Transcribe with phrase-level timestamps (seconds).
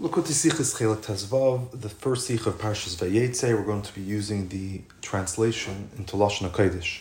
[0.00, 4.48] Lakuti Sichas Chelik Tezvav, the first Sich of Parshas Vayetze, we're going to be using
[4.48, 7.00] the translation into Lashon HaKodesh.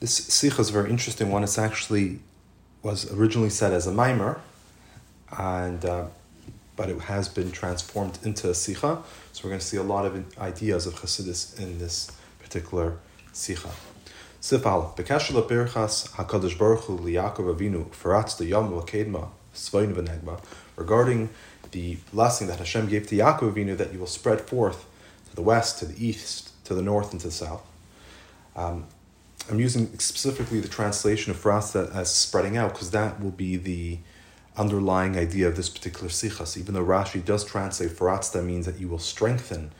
[0.00, 1.44] This Sikha is a very interesting one.
[1.44, 2.18] It's actually
[2.82, 4.40] was originally said as a mimer,
[5.38, 6.06] and uh,
[6.74, 9.04] but it has been transformed into a Sikha.
[9.32, 12.10] So we're going to see a lot of ideas of Chassidus in this
[12.40, 12.96] particular
[13.32, 13.70] Sikha.
[14.40, 19.28] Sif Aleph, Bekashel Birchas HaKadosh Baruch Hu Liyakov Avinu, Faratz the V'Negma,
[20.76, 21.30] regarding
[21.70, 24.86] the blessing that Hashem gave to Yaakov Avinu that you will spread forth
[25.30, 27.66] to the west, to the east, to the north, and to the south.
[28.56, 28.86] Um,
[29.50, 33.98] I'm using specifically the translation of Frasta as spreading out because that will be the
[34.56, 36.56] underlying idea of this particular sichas.
[36.56, 39.70] Even though Rashi does translate Faratsta means that you will strengthen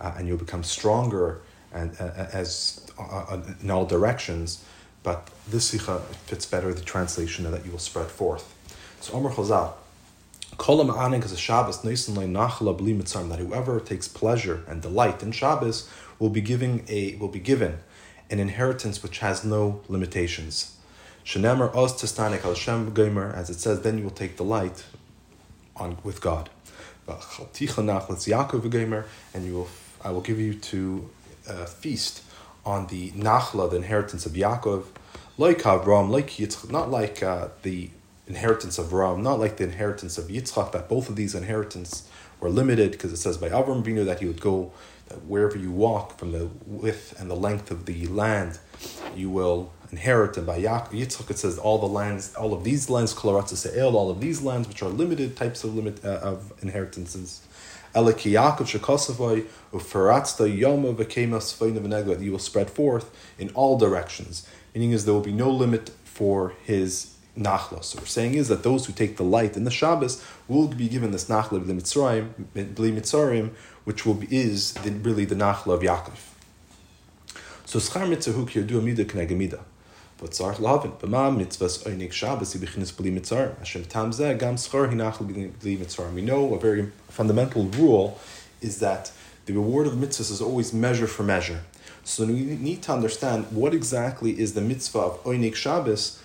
[0.00, 1.40] uh, and you'll become stronger
[1.72, 4.64] and uh, as uh, uh in all directions,
[5.02, 8.54] but this sicha fits better the translation that you will spread forth.
[9.00, 9.72] So Omer Chazal,
[10.56, 15.88] Kolam aning is a Shabbos nachla bli that whoever takes pleasure and delight in Shabbos
[16.18, 17.78] will be giving a will be given
[18.28, 20.76] an inheritance which has no limitations.
[21.24, 24.84] Shenemer oz testanik al Shem Gomer, as it says, then you will take delight
[25.76, 26.50] on with God.
[27.06, 27.16] And
[29.46, 29.68] you will,
[30.04, 31.10] I will give you to
[31.48, 32.22] uh, feast
[32.66, 34.84] on the nachla, the inheritance of Yaakov,
[35.38, 37.90] like Avram, like Yitzchak, not like uh, the
[38.28, 42.08] inheritance of Ram, not like the inheritance of Yitzchak, that both of these inheritance
[42.40, 44.72] were limited, because it says by Avram Binu that he would go
[45.08, 48.58] that wherever you walk from the width and the length of the land,
[49.16, 50.36] you will inherit.
[50.36, 54.20] And by Yitzchak it says all the lands, all of these lands, Se'el, all of
[54.20, 57.42] these lands, which are limited types of limit uh, of inheritances.
[57.94, 58.02] You
[62.32, 67.14] will spread forth in all directions, meaning is there will be no limit for his
[67.38, 67.82] nachla.
[67.84, 70.88] So we're saying is that those who take the light in the Shabbos will be
[70.88, 71.80] given this nachla b'li
[72.92, 73.50] Mitzrayim,
[73.84, 76.18] which will be, is the, really the nachla of Yaakov.
[77.64, 79.60] So schar mitzvah hu kirdu amida k'negamida.
[80.18, 83.58] But tzar lavin b'ma mitzvahs oinik Shabbos yibichinis b'li Mitzrayim.
[83.58, 86.14] Hashem tam zeh gam schar hinachla b'li Mitzrayim.
[86.14, 88.18] We know a very fundamental rule
[88.60, 89.12] is that
[89.46, 91.60] the reward of mitzvahs is always measure for measure.
[92.04, 96.22] So we need to understand what exactly is the mitzvah of oinik Shabbos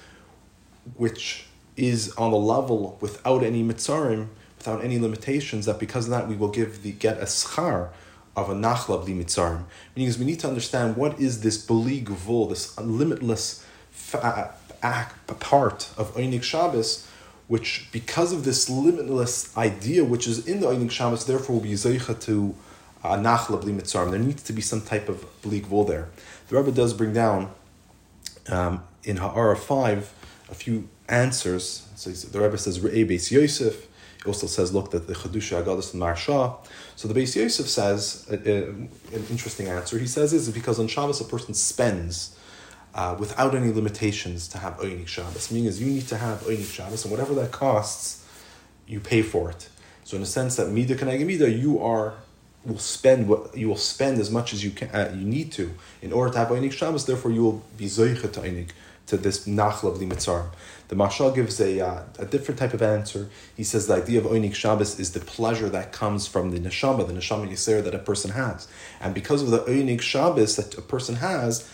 [0.95, 1.45] which
[1.75, 4.27] is on the level without any mitzarim,
[4.57, 7.89] without any limitations, that because of that we will give the get a schar
[8.35, 9.63] of a nachla bli mitzarim.
[9.95, 13.65] Meaning we need to understand what is this beli gvul, this limitless
[14.11, 17.07] part of Einik Shabbos,
[17.47, 21.73] which because of this limitless idea which is in the Einik Shabbos, therefore will be
[21.73, 22.55] zeicha to
[23.03, 24.11] a nachla bli mitzarim.
[24.11, 26.09] There needs to be some type of beli gvul there.
[26.49, 27.51] The Rebbe does bring down
[28.49, 30.13] um, in Ha'ara 5
[30.53, 31.87] a few answers.
[31.95, 33.87] So the Rebbe says Re'e Beis Yosef.
[34.21, 36.55] He also says, look, that the Chadusha Agadas and Maharsha.
[36.95, 39.97] So the Beis Yosef says uh, uh, an interesting answer.
[39.97, 42.37] He says is because on Shabbos a person spends
[42.93, 45.51] uh, without any limitations to have Oynik Shabbos.
[45.51, 48.25] Meaning is you need to have Oynik Shabbos, and whatever that costs,
[48.85, 49.67] you pay for it.
[50.03, 52.13] So in a sense that Mida Kanagimida, you are
[52.65, 55.73] will spend what you will spend as much as you can uh, you need to
[56.01, 57.05] in order to have Oynik Shabbos.
[57.05, 58.69] Therefore, you will be Zoicha to Oynik
[59.07, 60.49] to this nachla b'li mitzarim.
[60.87, 63.29] The Mashal gives a, uh, a different type of answer.
[63.55, 67.07] He says the idea of Oinik Shabbos is the pleasure that comes from the neshama,
[67.07, 68.67] the neshama yisera that a person has.
[69.01, 71.69] And because of the Oinik Shabbos that a person has,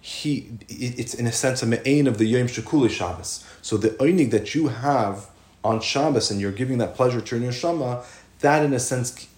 [0.00, 3.44] he it's in a sense a me'ain of the Yom Shekuli Shabbos.
[3.60, 5.28] So the Oinik that you have
[5.62, 8.04] on Shabbos and you're giving that pleasure to your neshama,
[8.40, 9.28] that in a sense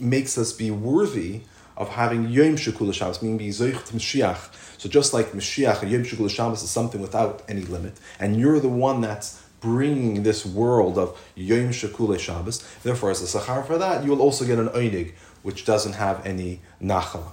[0.00, 1.42] makes us be worthy
[1.78, 4.54] of having Yom Shekula Shabbos, meaning be Zoich Mashiach.
[4.78, 8.68] So just like Mashiach Yom Shekula Shabbos is something without any limit, and you're the
[8.68, 14.04] one that's bringing this world of Yom Shekula Shabbos, therefore as a Sachar for that,
[14.04, 17.30] you will also get an Einig, which doesn't have any Nachala.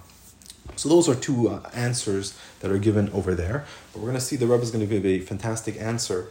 [0.76, 3.66] So those are two uh, answers that are given over there.
[3.94, 6.28] But we're going to see the Rebbe is going to give a fantastic answer.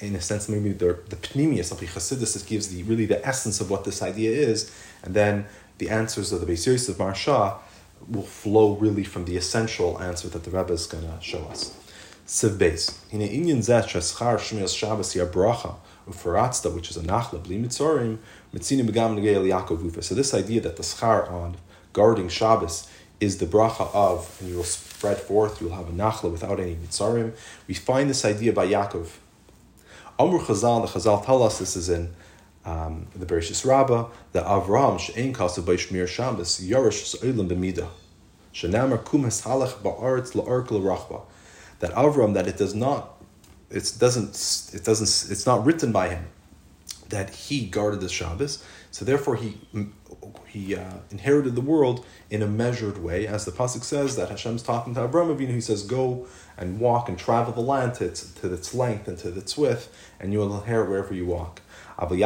[0.00, 3.68] In a sense, maybe the the pnimius of Chassidus gives the really the essence of
[3.68, 4.70] what this idea is,
[5.02, 5.46] and then
[5.78, 7.58] the answers of the Beis Yosef Maharsha
[8.08, 11.76] will flow really from the essential answer that the Rebbe is going to show us.
[12.26, 12.98] Siv Beis.
[13.10, 15.76] Hine shmias Shabbos ya bracha
[16.74, 18.18] which is a nachla bli mitzorim,
[18.52, 21.56] begam negei Yaakov So this idea that the schar on
[21.92, 22.88] guarding Shabbos
[23.20, 26.58] is the bracha of, and you will spread forth, you will have a nachla without
[26.58, 27.32] any mitzarim.
[27.68, 29.08] We find this idea by Yaakov.
[30.18, 32.12] Amr Chazal, the Chazal tell us this is in
[32.64, 37.88] um, the Bereshis Rabbah, that Avram she'en kasav by Shmir Shabbos yarish se'olim b'mida
[38.54, 41.22] shenamar kumas halach ba'aretz la'ark l'rachba
[41.80, 43.22] that Avram that it does not
[43.70, 46.26] it doesn't it doesn't it's not written by him
[47.12, 48.64] that he guarded the Shabbos.
[48.90, 49.58] So therefore, he
[50.46, 54.62] he uh, inherited the world in a measured way, as the pasuk says that Hashem's
[54.62, 55.54] talking to Abraham Avinu.
[55.54, 56.26] He says, "Go
[56.56, 59.88] and walk and travel the land to its, to its length and to its width,
[60.20, 61.60] and you will inherit wherever you walk."
[61.98, 62.16] But by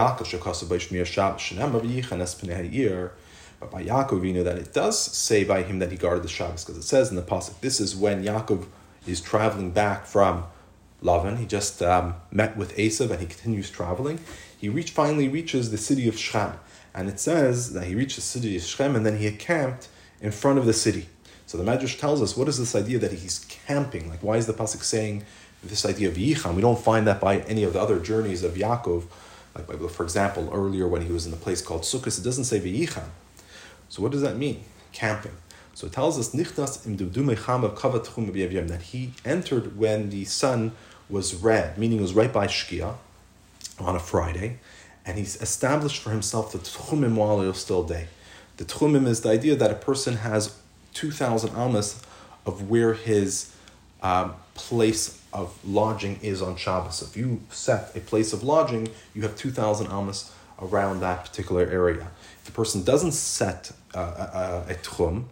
[3.85, 6.79] Yaakov, you know that it does say by him that he guarded the Shabbos, because
[6.79, 8.67] it says in the pasuk, "This is when Yaakov
[9.07, 10.45] is traveling back from."
[11.03, 11.39] Lavan.
[11.39, 14.19] He just um, met with Esav and he continues traveling.
[14.59, 16.59] He reach, finally reaches the city of Shechem.
[16.97, 19.89] And it says that he reached the city of Shechem and then he camped
[20.23, 21.09] in front of the city.
[21.47, 24.09] So the Medrash tells us what is this idea that he's camping?
[24.09, 25.25] Like, why is the Pasuk saying
[25.63, 26.55] this idea of Yicham?
[26.55, 29.05] We don't find that by any of the other journeys of Yaakov.
[29.55, 32.59] Like, for example, earlier when he was in the place called Sukkot, it doesn't say
[32.61, 33.09] V'yicham.
[33.91, 34.65] So what does that mean?
[34.93, 35.37] Camping.
[35.75, 36.97] So it tells us Nichtas im
[38.69, 40.73] that he entered when the sun
[41.11, 42.95] was red, meaning it was right by Shkia
[43.79, 44.59] on a Friday,
[45.07, 48.09] and he's established for himself the Tchumim while was still day.
[48.57, 50.59] The Tchumim is the idea that a person has
[50.95, 52.03] 2,000 amas
[52.45, 53.53] of where his
[54.03, 57.03] um, place of lodging is on Shabbos.
[57.03, 62.09] If you set a place of lodging, you have 2,000 amas around that particular area.
[62.39, 65.25] If the person doesn't set uh, a, a, a tchum,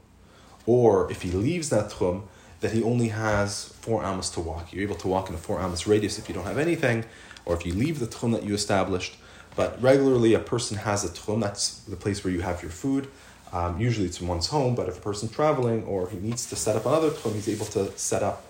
[0.67, 2.23] or if he leaves that tchum,
[2.61, 4.73] that he only has four amas to walk.
[4.73, 7.05] You're able to walk in a four amas radius if you don't have anything,
[7.45, 9.17] or if you leave the tchum that you established.
[9.57, 11.41] But regularly, a person has a tchum.
[11.41, 13.09] That's the place where you have your food.
[13.53, 14.75] Um, usually, it's in one's home.
[14.75, 17.67] But if a person's traveling or he needs to set up another tchum, he's able
[17.67, 18.45] to set up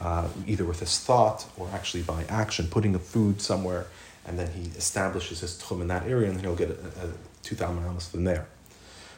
[0.00, 3.86] uh, either with his thought or actually by action, putting the food somewhere,
[4.26, 7.12] and then he establishes his tchum in that area, and then he'll get a, a
[7.42, 8.46] two thousand amas from there.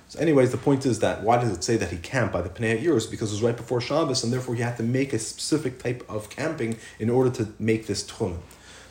[0.08, 2.50] So, anyways, the point is that why does it say that he camped by the
[2.50, 3.06] Pnei Years?
[3.06, 6.05] Because it was right before Shabbos, and therefore he had to make a specific type
[6.08, 8.37] of camping in order to make this tchum.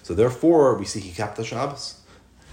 [0.01, 2.00] So therefore, we see he kept the Shabbos.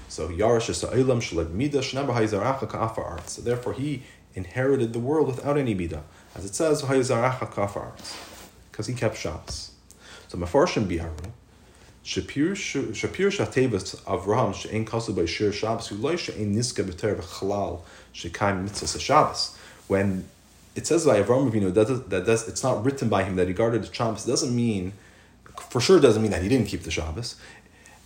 [0.08, 3.32] So Yarash is Sa'ilam Shalag Midah Shnaba Hayzaracha Ka'afar Arts.
[3.34, 4.02] So therefore, he
[4.34, 6.02] inherited the world without any Midah.
[6.34, 8.16] As it says, Hayzaracha Ka'afar Arts.
[8.70, 9.72] Because he kept Shabbos.
[10.28, 11.30] So Mefarshim Biharu.
[12.04, 17.82] Shapir Shatevas Avraham She'en Kasu by Shir Shabbos Ulay She'en Niska B'ter V'chalal
[18.12, 19.56] She'kaim Mitzvah Shabbos.
[19.88, 20.24] When
[20.74, 23.52] it says by Avraham Avinu that, that does, it's not written by him that he
[23.52, 24.94] guarded the Shabbos, it doesn't mean,
[25.68, 27.36] for sure doesn't mean that he didn't keep the Shabbos.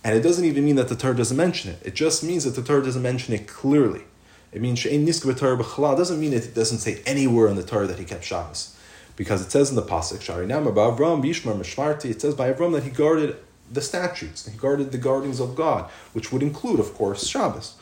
[0.03, 1.79] And it doesn't even mean that the Torah doesn't mention it.
[1.83, 4.03] It just means that the Torah doesn't mention it clearly.
[4.51, 8.05] It means B'ter V'chalal doesn't mean it doesn't say anywhere in the Torah that he
[8.05, 8.75] kept Shabbos.
[9.15, 12.73] Because it says in the Pasuk, Shari Namar Avram Bishmar Mishmarti, it says by Avram
[12.73, 13.37] that he guarded
[13.71, 14.45] the statutes.
[14.47, 17.75] He guarded the guardings of God, which would include, of course, Shabbos.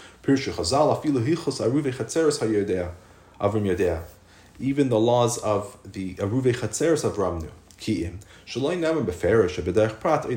[4.60, 7.50] Even the laws of the Aruve Chatzeres of Ramnu.
[7.80, 8.20] Ki'im.
[8.56, 10.30] Rather,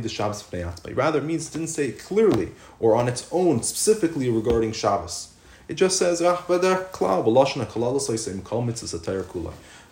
[1.21, 5.35] means didn't say it clearly or on its own specifically regarding Shabbos.
[5.67, 6.45] It just says, ah,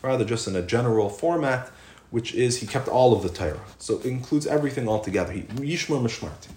[0.03, 1.71] rather just in a general format
[2.13, 3.59] which is he kept all of the Torah.
[3.79, 5.33] So it includes everything all together.
[5.33, 6.51] He Yishmar Mishmarti.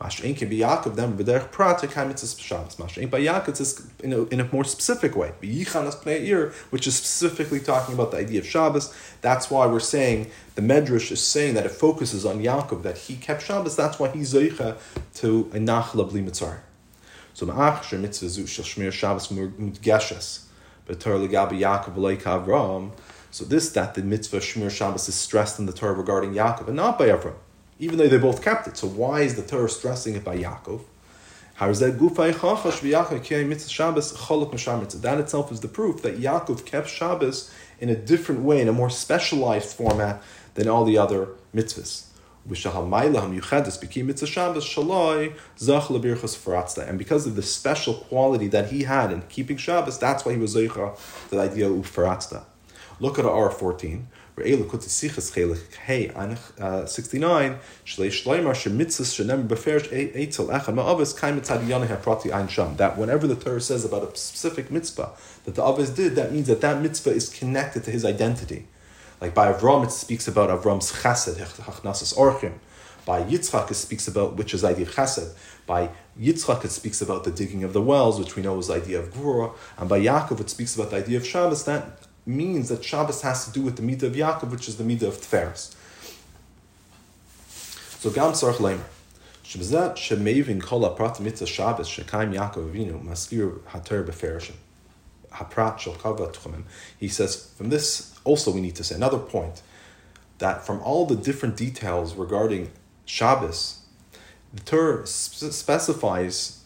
[0.00, 1.78] Mashrein can be Yaakov b'derech prat
[3.20, 5.32] Yaakov in a, in a more specific way.
[6.70, 8.92] Which is specifically talking about the idea of Shabbos.
[9.20, 13.16] That's why we're saying the Medrash is saying that it focuses on Yaakov that he
[13.16, 13.76] kept Shabbos.
[13.76, 14.76] That's why he's zeicha
[15.14, 16.58] to a nachla bli mitzar.
[17.32, 20.44] So ma'ach sher mitzvah zu shel shmir Shabbos mudgeshes.
[20.88, 22.92] B'tor legabi Yaakov v'lei Avram.
[23.34, 26.76] So this that the mitzvah Shmir Shabbos is stressed in the Torah regarding Yaakov and
[26.76, 27.34] not by Avram,
[27.80, 28.76] even though they both kept it.
[28.76, 30.82] So why is the Torah stressing it by Yaakov?
[31.54, 31.98] How is that?
[35.02, 38.72] that itself is the proof that Yaakov kept Shabbos in a different way, in a
[38.72, 40.22] more specialized format
[40.54, 42.06] than all the other mitzvahs.
[42.46, 42.58] And
[46.98, 50.54] because of the special quality that he had in keeping Shabbos, that's why he was
[50.54, 50.94] zeicha
[51.30, 52.44] the idea of ufaratzta.
[53.00, 54.08] Look at R fourteen.
[54.36, 54.50] Hey,
[56.10, 57.58] uh, 69,
[62.76, 65.10] that whenever the Torah says about a specific mitzvah
[65.44, 68.66] that the Avos did, that means that that mitzvah is connected to his identity.
[69.20, 72.54] Like by Avram, it speaks about Avram's chesed, hachnasas orchim.
[73.06, 75.34] By Yitzchak, it speaks about which is idea of chesed.
[75.66, 78.74] By Yitzchak, it speaks about the digging of the wells, which we know is the
[78.74, 79.54] idea of Gvura.
[79.76, 81.64] And by Yaakov, it speaks about the idea of Shabbos.
[81.64, 84.84] That means that Shabbos has to do with the midah of Yaakov, which is the
[84.84, 85.74] midah of Tferes.
[88.00, 88.84] So Gam Sarach Leimer.
[89.44, 94.54] Shebzat shemevin kol aprat mitzvah Shabbos shekaim Yaakov Avinu maskir hater beferishim.
[97.00, 99.62] He says, from this also we need to say another point,
[100.38, 102.70] that from all the different details regarding
[103.04, 103.80] Shabbos,
[104.52, 106.64] the Torah specifies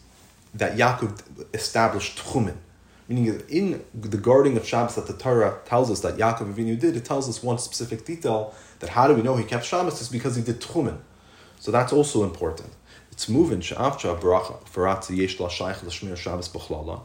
[0.53, 1.21] that Yaakov
[1.53, 2.57] established Tchumen.
[3.07, 6.95] Meaning, in the guarding of Shabbos that the Torah tells us that Yaakov Avinu did,
[6.95, 10.09] it tells us one specific detail that how do we know he kept Shabbos is
[10.09, 10.99] because he did Tchumen.
[11.59, 12.69] So that's also important.
[13.11, 15.77] It's moving Sha'avcha Bracha Faratzi Yesh La Shaykh
[16.17, 17.01] Shabbos B'chlala.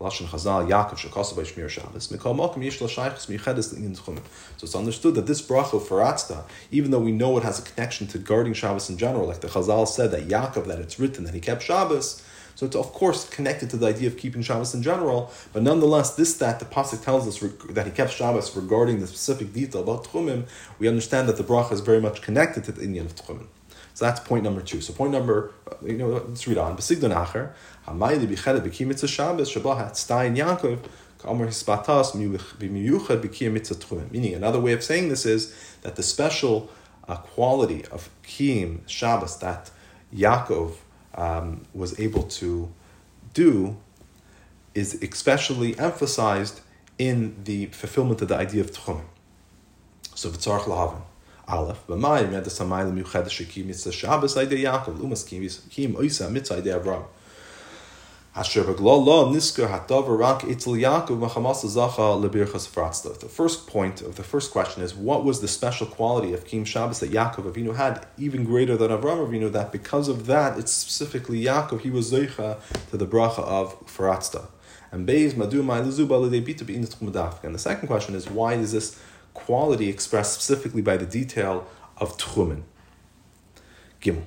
[0.00, 2.08] Lashon Chazal Yaakov Shmir Shabbos.
[2.08, 2.36] Mikol
[3.96, 4.22] Tchumen.
[4.56, 8.06] So it's understood that this bracha Faratzta, even though we know it has a connection
[8.08, 11.34] to guarding Shabbos in general, like the Chazal said that Yaakov that it's written that
[11.34, 12.22] he kept Shabbos.
[12.54, 16.16] So it's of course connected to the idea of keeping Shabbos in general, but nonetheless,
[16.16, 17.38] this that the pasuk tells us
[17.70, 20.48] that he kept Shabbos regarding the specific detail about Tchumim,
[20.80, 23.46] we understand that the bracha is very much connected to the Indian of Tchumim.
[23.98, 24.80] So that's point number two.
[24.80, 25.50] So point number,
[25.84, 26.76] you know, let's read on.
[26.76, 27.50] Besigdon acher,
[27.84, 30.78] hamayli bichelet b'ki mitzvah Shabbos shabah hatztayin Yaakov
[31.18, 31.50] Tchumim.
[34.12, 35.52] Meaning, another way of saying this is
[35.82, 36.70] that the special
[37.08, 39.72] uh, quality of kiyim Shabbos that
[40.14, 40.76] Yaakov
[41.16, 42.72] um, was able to
[43.34, 43.78] do
[44.76, 46.60] is especially emphasized
[46.98, 49.00] in the fulfillment of the idea of tchum.
[50.14, 51.02] So v'tzarch lahavin.
[51.48, 56.78] Aleph, v'mayim yad samayim miuchedesh shekim mitzvah Shabbos idei Yaakov, lumas kim oisa mitzvah idei
[56.78, 57.04] Avram.
[58.38, 58.44] The
[63.28, 67.00] first point of the first question is what was the special quality of Kim Shabbos
[67.00, 71.40] that Yaakov Avinu had, even greater than Avram Avinu, that because of that, it's specifically
[71.42, 74.46] Yaakov, he was Zeicha to the bracha of Faratzta.
[74.92, 75.60] And Beis Madu
[77.42, 79.00] And the second question is why is this
[79.44, 81.66] quality expressed specifically by the detail
[81.96, 82.62] of Tchumen?
[84.02, 84.24] Gimel.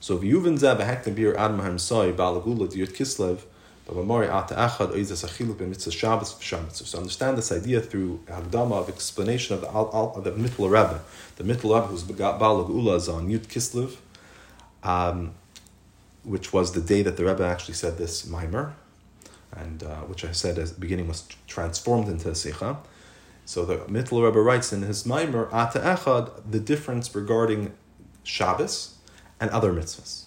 [0.00, 3.42] So if Yuvin Zeh behektem bir Adam Hamsoi balagula diyut kislev,
[3.86, 6.72] b'mamori ata achad oizas achiluk b'mitzvah Shabbos v'Shabbat.
[6.72, 11.02] So understand this idea through Hagdama of explanation of the of the Mittel Rebbe.
[11.36, 13.96] The Mittel Rebbe who's balagula is on Yud Kislev,
[14.82, 15.32] um,
[16.24, 18.74] which was the day that the Rebbe actually said this mimer,
[19.52, 22.78] and uh, which I said at the beginning was transformed into a Sikha.
[23.44, 27.72] So the Mittel Rebbe writes in his mimer, Ata Echad, the difference regarding
[28.22, 28.96] Shabbos
[29.40, 30.24] and other mitzvahs.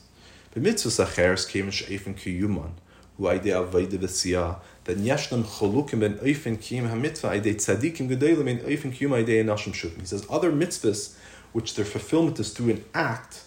[0.52, 2.72] But mitzvahs acheres came she'efen kiyuman,
[3.18, 8.48] hu idea of avodah v'siyah, that yeshnam cholukim ben oifen kiyum ha-mitzvah idei tzadikim gedolim
[8.48, 10.02] in oifen kiyum idei nashim shutim.
[10.02, 11.16] He says other mitzvahs,
[11.54, 13.44] which their fulfillment is through an act,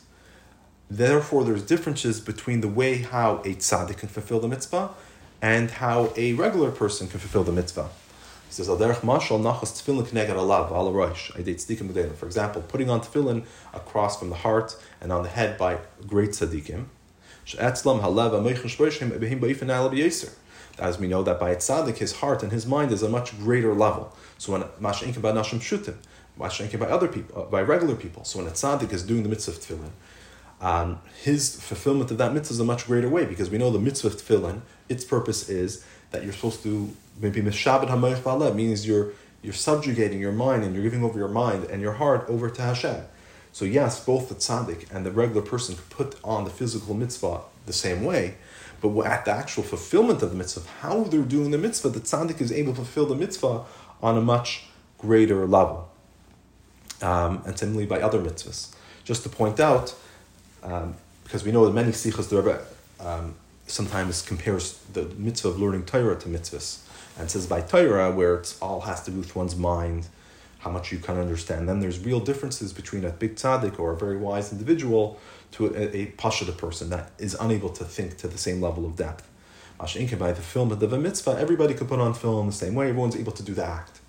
[0.88, 4.90] therefore there's differences between the way how a tzaddik can fulfill the mitzvah
[5.42, 7.90] and how a regular person can fulfill the mitzvah.
[8.56, 12.14] Says, Al-derech mashal nachas tefillin k'neged alav, ala roish, aydei tzadikim gedolim.
[12.14, 13.44] For example, putting on tefillin
[13.74, 16.86] across from the heart and on the head by great tzaddikim.
[17.44, 20.30] She'etzlam shpoishim ebehim ba'ifin
[20.78, 23.74] As we know that by tzaddik, his heart and his mind is a much greater
[23.74, 24.16] level.
[24.38, 25.96] So when masha'inkim by nashim shutim,
[26.40, 28.24] masha'inkim by other people, uh, by regular people.
[28.24, 29.90] So when a tzaddik is doing the mitzvah of tefillin,
[30.62, 33.78] um, his fulfillment of that mitzvah is a much greater way because we know the
[33.78, 38.86] mitzvah of tefillin, its purpose is that you're supposed to maybe mishabed hamayich ba'alev means
[38.86, 42.50] you're you're subjugating your mind and you're giving over your mind and your heart over
[42.50, 43.04] to Hashem.
[43.52, 47.72] So yes, both the tzaddik and the regular person put on the physical mitzvah the
[47.72, 48.34] same way,
[48.80, 52.40] but at the actual fulfillment of the mitzvah, how they're doing the mitzvah, the tzaddik
[52.40, 53.64] is able to fulfill the mitzvah
[54.02, 54.64] on a much
[54.98, 55.88] greater level.
[57.00, 58.74] Um, and similarly by other mitzvahs.
[59.04, 59.94] Just to point out,
[60.62, 62.64] um, because we know that many sikhs the Rebbe
[63.00, 63.34] um,
[63.66, 66.80] sometimes compares the mitzvah of learning Torah to mitzvahs
[67.18, 70.08] and says by Torah, where it all has to do with one's mind,
[70.58, 71.68] how much you can understand.
[71.68, 75.18] Then there's real differences between a big tzaddik or a very wise individual
[75.52, 79.28] to a, a person that is unable to think to the same level of depth.
[79.78, 82.88] Mashinka by the film of the mitzvah, everybody could put on film the same way,
[82.88, 84.00] everyone's able to do the act.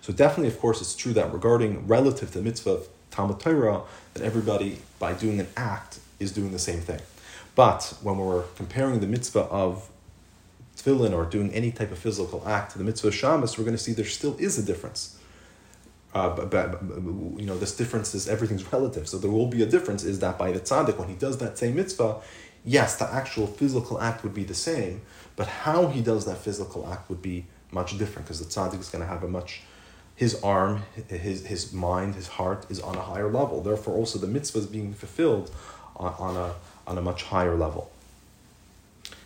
[0.00, 3.82] So definitely, of course, it's true that regarding relative to the mitzvah of Talmud Torah,
[4.14, 7.00] that everybody, by doing an act, is doing the same thing.
[7.54, 9.90] But when we're comparing the mitzvah of
[10.76, 13.76] tefillin or doing any type of physical act to the mitzvah of Shabbos, we're going
[13.76, 15.18] to see there still is a difference.
[16.14, 19.08] Uh, but, but, you know, this difference is everything's relative.
[19.08, 20.04] So there will be a difference.
[20.04, 22.20] Is that by the tzaddik when he does that same mitzvah,
[22.64, 25.02] yes, the actual physical act would be the same,
[25.36, 28.88] but how he does that physical act would be much different because the tzaddik is
[28.90, 29.62] going to have a much
[30.14, 33.62] his arm, his his mind, his heart is on a higher level.
[33.62, 35.50] Therefore, also the mitzvah is being fulfilled
[35.96, 36.54] on, on a
[36.86, 37.90] on a much higher level.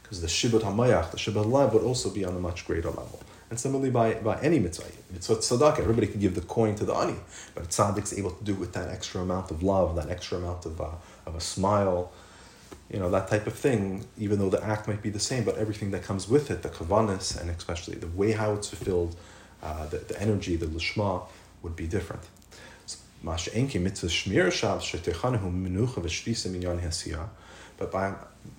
[0.03, 3.21] Because the Shibud HaMayach, the Shibud Lev, would also be on a much greater level.
[3.51, 6.95] And similarly by, by any mitzvah, mitzvah tzedakah, everybody can give the coin to the
[6.95, 7.17] ani,
[7.55, 10.67] but a tzaddik's able to do with that extra amount of love, that extra amount
[10.67, 10.91] of, uh,
[11.27, 12.13] of a smile,
[12.91, 15.57] you know, that type of thing, even though the act might be the same, but
[15.59, 19.17] everything that comes with it, the kavanas, and especially the way how it's fulfilled,
[19.63, 21.23] uh, the, the energy, the lishma,
[21.63, 22.23] would be different.
[27.77, 28.15] But by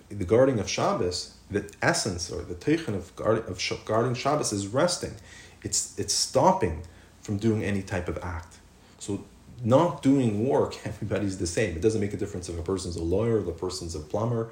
[0.09, 4.67] the guarding of Shabbos, the essence or the teichin of, guard, of guarding Shabbos is
[4.67, 5.15] resting.
[5.63, 6.83] It's, it's stopping
[7.21, 8.57] from doing any type of act.
[8.99, 9.25] So
[9.63, 11.75] not doing work, everybody's the same.
[11.75, 14.49] It doesn't make a difference if a person's a lawyer, or the person's a plumber.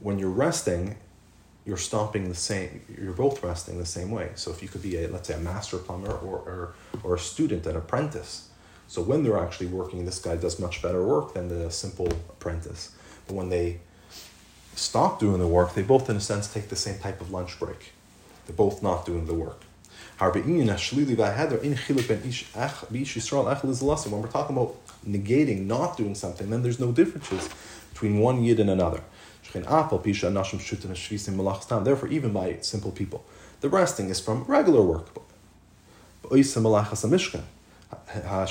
[0.00, 0.96] When you're resting,
[1.64, 2.82] you're stopping the same.
[3.00, 4.30] You're both resting the same way.
[4.36, 7.18] So if you could be a let's say a master plumber or or, or a
[7.18, 8.48] student, an apprentice.
[8.86, 12.92] So when they're actually working, this guy does much better work than the simple apprentice.
[13.26, 13.80] But when they
[14.78, 17.58] stop doing the work, they both in a sense take the same type of lunch
[17.58, 17.92] break.
[18.46, 19.62] They're both not doing the work.
[20.20, 20.30] When
[24.22, 24.74] we're talking about
[25.06, 27.48] negating, not doing something, then there's no differences
[27.92, 29.02] between one yid and another.
[31.84, 33.24] Therefore, even by simple people,
[33.60, 35.08] the resting is from regular work.
[37.90, 38.46] Those who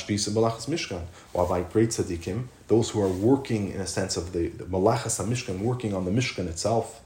[1.40, 5.60] are great tzaddikim, those who are working in a sense of the, the malachas mishkan,
[5.60, 7.02] working on the mishkan itself,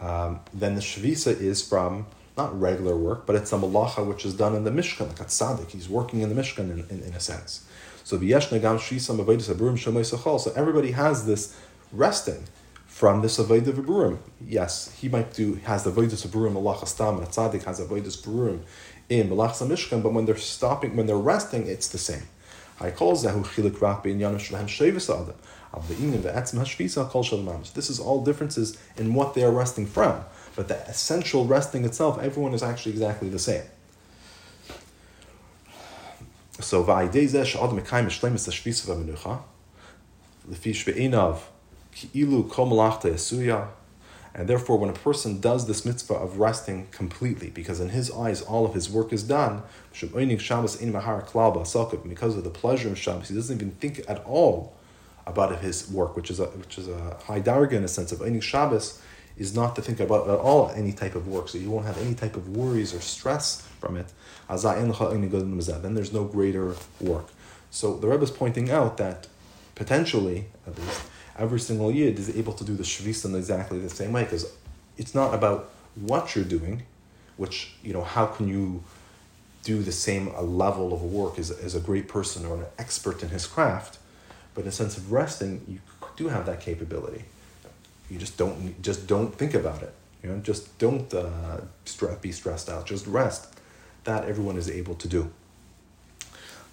[0.00, 2.06] um, then the shvisa is from
[2.38, 5.24] not regular work, but it's a malacha which is done in the Mishkan, like a
[5.24, 5.72] tzaddik.
[5.72, 7.66] He's working in the Mishkan in, in, in a sense.
[8.04, 8.22] So so
[10.56, 11.54] everybody has this
[11.92, 12.44] resting
[12.86, 14.18] from this avodah.
[14.46, 18.06] Yes, he might do has the avodah v'burim malachas tam, and a tzaddik has avodah
[18.06, 18.60] v'burim
[19.08, 20.02] in malachas mishkan.
[20.02, 22.28] But when they're stopping, when they're resting, it's the same.
[22.80, 23.00] This
[27.90, 30.24] is all differences in what they are resting from.
[30.54, 33.64] But the essential resting itself, everyone is actually exactly the same.
[36.60, 36.82] So
[44.34, 48.40] and therefore, when a person does this mitzvah of resting completely, because in his eyes
[48.42, 50.14] all of his work is done, because
[52.36, 54.74] of the pleasure of Shabbos, he doesn't even think at all
[55.26, 58.20] about his work, which is a, which is a high darga in a sense of
[58.20, 59.00] Einik Shabbos,
[59.36, 61.48] is not to think about at all any type of work.
[61.48, 64.12] So you won't have any type of worries or stress from it.
[64.48, 67.26] Then there's no greater work.
[67.70, 69.28] So the Rebbe is pointing out that
[69.74, 71.02] potentially, at least,
[71.38, 74.52] every single yid is able to do the shvisa in exactly the same way because
[74.96, 76.82] it's not about what you're doing,
[77.36, 78.82] which you know how can you
[79.62, 83.28] do the same level of work as, as a great person or an expert in
[83.28, 83.98] his craft,
[84.54, 85.80] but in a sense of resting, you
[86.16, 87.24] do have that capability
[88.10, 89.92] you just don't just don't think about it.
[90.22, 91.60] You know, just don't uh,
[92.20, 92.86] be stressed out.
[92.86, 93.54] Just rest.
[94.04, 95.30] That everyone is able to do.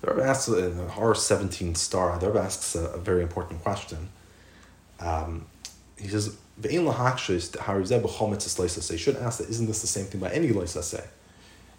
[0.01, 2.17] The Rebbe asks uh, R seventeen star.
[2.19, 4.09] The Rebbe asks a, a very important question.
[4.99, 5.45] Um,
[5.97, 9.49] he says, "Ve'in lahakshis harizeh b'chol mitzvah say." Should ask that.
[9.49, 11.03] Isn't this the same thing by any say?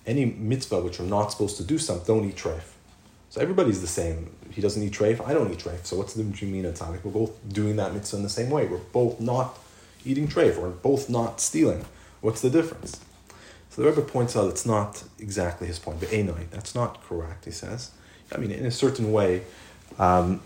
[0.07, 2.63] Any mitzvah which we're not supposed to do something, don't eat treif.
[3.31, 4.31] So everybody's the same.
[4.51, 5.85] He doesn't eat treif, I don't eat treif.
[5.85, 7.05] So what's the difference between me and?
[7.05, 8.67] We're both doing that mitzvah in the same way.
[8.67, 9.59] We're both not
[10.05, 10.57] eating treif.
[10.59, 11.85] We're both not stealing.
[12.21, 13.01] What's the difference?
[13.71, 16.01] So the Rebbe points out it's not exactly his point.
[16.01, 17.91] But Enoi, that's not correct, he says.
[18.33, 19.43] I mean, in a certain way,
[19.99, 20.41] um,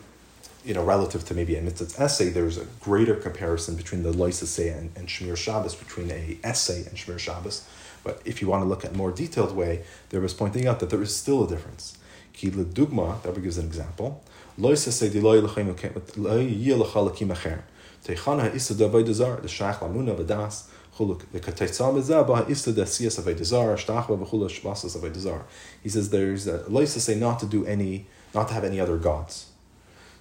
[0.64, 4.42] you know, relative to maybe a mitzvah essay, there's a greater comparison between the lois
[4.42, 7.66] essay and, and Shmir Shabbos, between a essay and Shmir Shabbos.
[8.02, 10.80] But if you want to look at a more detailed way, there was pointing out
[10.80, 11.96] that there is still a difference.
[12.32, 14.22] Ki dugma, that gives an example.
[14.58, 17.62] Lo yisasei di lo yilachalakim acher.
[18.04, 23.18] Teichana isa da vaydazar, the shach lamuna vadas, chuluk, the katetzal mezabah isa da siyas
[23.18, 25.42] of vaydazar, shtachva v'chula shbasas of vaydazar.
[25.82, 28.96] He says there's a, lo yisasei not to do any, not to have any other
[28.96, 29.46] gods.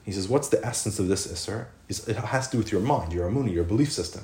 [0.09, 1.67] He says, what's the essence of this Isser?
[1.87, 4.23] It has to do with your mind, your amuna, your belief system.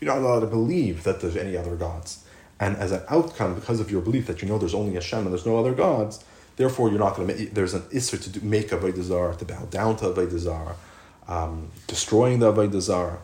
[0.00, 2.24] You're not allowed to believe that there's any other gods.
[2.58, 5.20] And as an outcome, because of your belief that you know there's only a Hashem
[5.20, 6.24] and there's no other gods,
[6.60, 9.44] Therefore, you're not going to make, there's an isser to do, make a Avodah to
[9.46, 10.74] bow down to Avodah
[11.26, 13.16] um, destroying the Avodah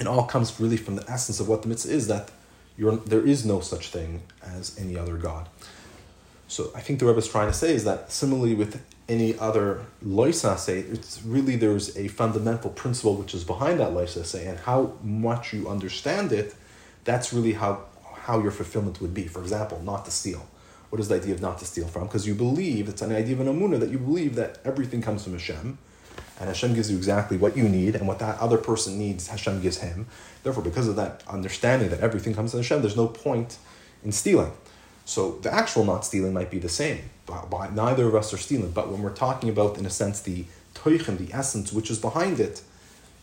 [0.00, 2.32] It all comes really from the essence of what the mitzvah is, that
[2.76, 5.48] you're, there is no such thing as any other God.
[6.48, 9.86] So I think the Rebbe is trying to say is that similarly with any other
[10.04, 14.58] loisa say, it's really there's a fundamental principle which is behind that loisa say, and
[14.58, 16.54] how much you understand it,
[17.04, 17.84] that's really how
[18.28, 19.26] how your fulfillment would be.
[19.26, 20.46] For example, not to steal.
[20.90, 22.04] What is the idea of not to steal from?
[22.04, 25.24] Because you believe, it's an idea of an amuna, that you believe that everything comes
[25.24, 25.78] from Hashem,
[26.38, 29.62] and Hashem gives you exactly what you need, and what that other person needs, Hashem
[29.62, 30.06] gives him.
[30.42, 33.56] Therefore, because of that understanding that everything comes from Hashem, there's no point
[34.04, 34.52] in stealing.
[35.08, 37.08] So the actual not stealing might be the same.
[37.24, 38.72] But neither of us are stealing.
[38.72, 40.44] But when we're talking about, in a sense, the
[40.74, 42.60] toichem, the essence which is behind it,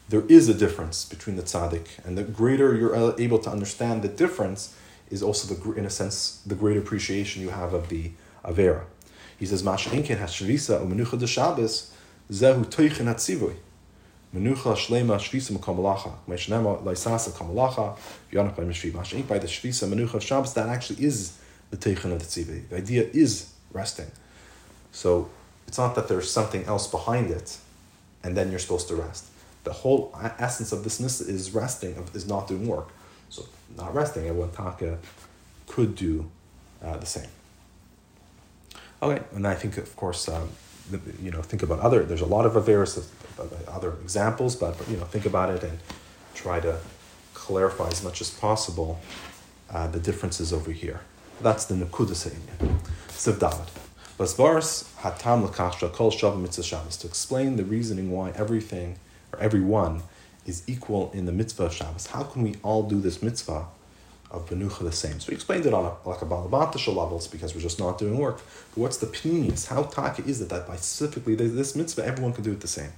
[0.10, 4.02] there is a difference between the tzaddik, and the greater you're uh, able to understand
[4.02, 4.76] the difference,
[5.12, 8.12] is also the in a sense the great appreciation you have of the
[8.44, 8.86] avera.
[9.38, 11.28] He says, Mash'inkin hashvisa u'menucha de
[12.34, 13.58] zehu toichin hatzivui.
[14.34, 16.14] Menucha shlema shvisa m'kamalacha.
[16.28, 17.96] Meshnema laisasa kamalacha,
[18.32, 18.92] yanach by mishvi.
[18.92, 21.38] Mash'ink by the shvisa menucha of Shabbos, that actually is
[21.76, 22.70] the toichin of the tzivui.
[22.70, 24.12] The idea is resting.
[24.92, 25.30] So
[25.68, 27.58] it's not that there's something else behind it,
[28.24, 29.26] and then you're supposed to rest.
[29.64, 32.90] The whole essence of this is resting, is not doing work.
[33.30, 33.46] So
[33.78, 34.98] not resting, and taka
[35.68, 36.30] could do
[36.84, 37.30] uh, the same.
[39.02, 40.50] Okay, and I think, of course, um,
[41.22, 42.04] you know, think about other.
[42.04, 43.12] There's a lot of various
[43.68, 45.80] other examples, but you know, think about it and
[46.36, 46.78] try to
[47.34, 49.00] clarify as much as possible
[49.72, 51.02] uh, the differences over here.
[51.42, 52.80] That's the Nakuda Seinya.
[53.10, 53.68] Siv David.
[54.18, 58.98] Basbars hatam l'kashra kol shav mitzvah Shabbos to explain the reasoning why everything
[59.34, 60.02] or everyone
[60.46, 62.08] is equal in the mitzvah of Shabbos.
[62.08, 63.66] How can we all do this mitzvah
[64.32, 65.20] of Benucha the same?
[65.20, 67.98] So we explained it on a, like a Balabatisha level, it's because we're just not
[67.98, 68.38] doing work.
[68.38, 69.68] But what's the pneumius?
[69.68, 72.92] How taka is it that by specifically this mitzvah, everyone can do it the same?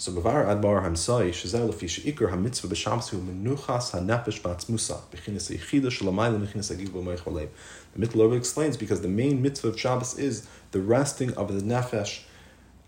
[0.00, 5.86] So Bavar Adbar Hamsai Shazel Lefi Sheikr HaMitzvah B'Shams Hu Menuchas HaNefesh B'Atzmusa B'Chinas Yichida
[5.86, 7.48] Shalamayla B'Chinas Agiv B'Moich V'Leib
[7.96, 12.20] The Mittel explains because the main mitzvah of Shabbos is the resting of the nefesh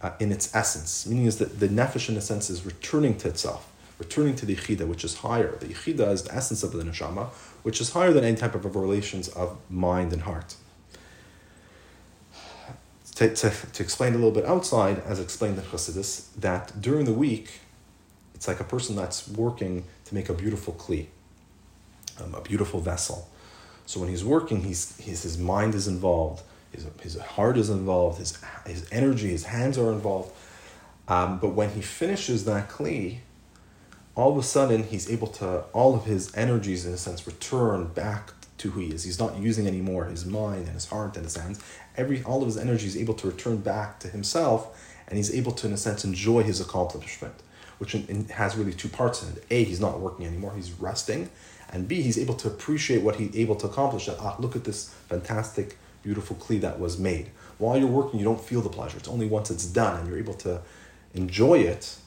[0.01, 3.29] uh, in its essence, meaning is that the nefesh in a sense is returning to
[3.29, 3.69] itself,
[3.99, 5.57] returning to the yichida, which is higher.
[5.57, 7.31] The yichida is the essence of the neshama,
[7.65, 10.55] which is higher than any type of relations of mind and heart
[13.21, 17.13] to, to, to explain a little bit outside, as explained in Chassidus, that during the
[17.13, 17.61] week,
[18.35, 21.07] it's like a person that's working to make a beautiful kli,
[22.23, 23.29] um, a beautiful vessel.
[23.85, 28.19] So when he's working, he's, his, his mind is involved, his, his heart is involved,
[28.19, 30.33] his, his energy, his hands are involved.
[31.07, 33.19] Um, but when he finishes that kli,
[34.15, 37.89] all of a sudden he's able to, all of his energies, in a sense, return
[37.89, 39.05] back to who he is.
[39.05, 41.63] He's not using anymore his mind and his heart and his hands.
[42.01, 44.61] Every all of his energy is able to return back to himself,
[45.07, 47.35] and he's able to, in a sense, enjoy his accomplishment,
[47.77, 49.45] which in, in, has really two parts in it.
[49.51, 51.29] A, he's not working anymore; he's resting,
[51.71, 54.07] and B, he's able to appreciate what he's able to accomplish.
[54.07, 57.31] That ah, look at this fantastic, beautiful kli that was made.
[57.59, 58.97] While you're working, you don't feel the pleasure.
[58.97, 60.63] It's only once it's done and you're able to
[61.13, 61.99] enjoy it.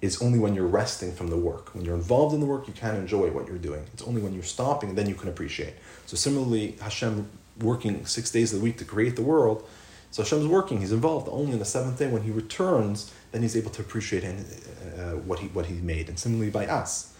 [0.00, 1.74] it is only when you're resting from the work.
[1.74, 3.84] When you're involved in the work, you can't enjoy what you're doing.
[3.92, 5.74] It's only when you're stopping then you can appreciate.
[6.06, 7.28] So similarly, Hashem
[7.60, 9.68] working six days of the week to create the world.
[10.10, 10.80] So Hashem's working.
[10.80, 11.28] He's involved.
[11.30, 15.38] Only on the seventh day, when He returns, then He's able to appreciate uh, what
[15.38, 16.08] He what He made.
[16.08, 17.14] And similarly, by us,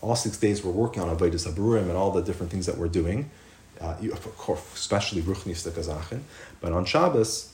[0.00, 2.88] all six days we're working on avodas haburim and all the different things that we're
[2.88, 3.30] doing.
[3.80, 3.94] Uh,
[4.74, 6.20] especially ruchnis kazachin.
[6.60, 7.52] But on Shabbos,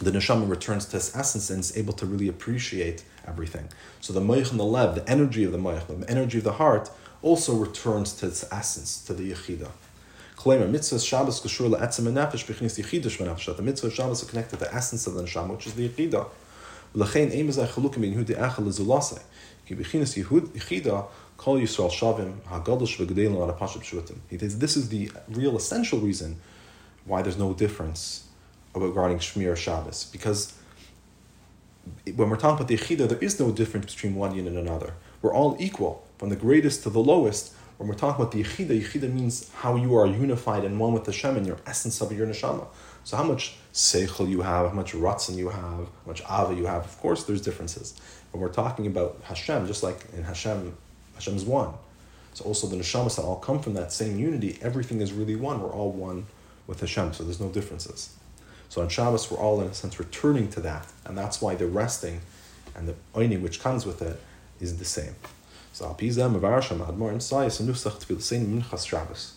[0.00, 3.68] the neshama returns to its essence and is able to really appreciate everything.
[4.00, 6.54] So the moich and the lev, the energy of the moich, the energy of the
[6.54, 6.90] heart,
[7.20, 9.68] also returns to its essence, to the yechida.
[10.44, 13.56] Klamer mitzvah Shabbos kashur la'etzem nefesh b'chinis yichidish v'nefesh.
[13.56, 15.88] The mitzvah of Shabbos are connected to the essence of the neshama, which is the
[15.88, 16.28] yechida.
[16.92, 19.22] L'chein ein bezay chalukim bin yehudi echel lezulasei.
[19.64, 21.06] Ki b'chinis yichida
[21.38, 24.18] kol Yisrael shavim ha'gadol shv'gedelim ala pashut pshutim.
[24.28, 26.38] He says this is the real essential reason
[27.06, 28.28] why there's no difference
[28.74, 30.52] regarding Shmir Shabbos, because
[32.16, 34.92] when we're talking about the Yechida, there is no difference between one yin and another.
[35.22, 37.53] We're all equal, from the greatest to the lowest.
[37.76, 41.06] When we're talking about the Yechida, Yechida means how you are unified and one with
[41.06, 42.66] Hashem and your essence of your neshama.
[43.02, 46.66] So how much seichel you have, how much ratzon you have, how much ava you
[46.66, 46.84] have.
[46.84, 48.00] Of course, there's differences.
[48.30, 50.76] When we're talking about Hashem, just like in Hashem,
[51.14, 51.74] Hashem is one.
[52.34, 55.60] So also the neshamas that all come from that same unity, everything is really one.
[55.60, 56.26] We're all one
[56.66, 58.16] with Hashem, so there's no differences.
[58.68, 61.66] So on Shabbos, we're all in a sense returning to that, and that's why the
[61.66, 62.20] resting
[62.74, 64.20] and the oining which comes with it
[64.60, 65.14] is the same.
[65.74, 69.32] So of Arsham and nusach to be the same minchas Shabbos.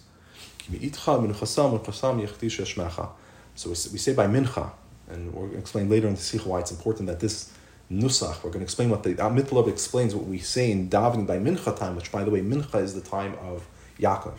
[3.56, 4.72] So we say by mincha,
[5.10, 7.52] and to explain later in the sikh why it's important that this
[7.92, 11.40] nusach, we're going to explain what the Mitlov explains what we say in davening by
[11.40, 13.66] mincha time, which by the way, mincha is the time of
[14.00, 14.38] Yaakov.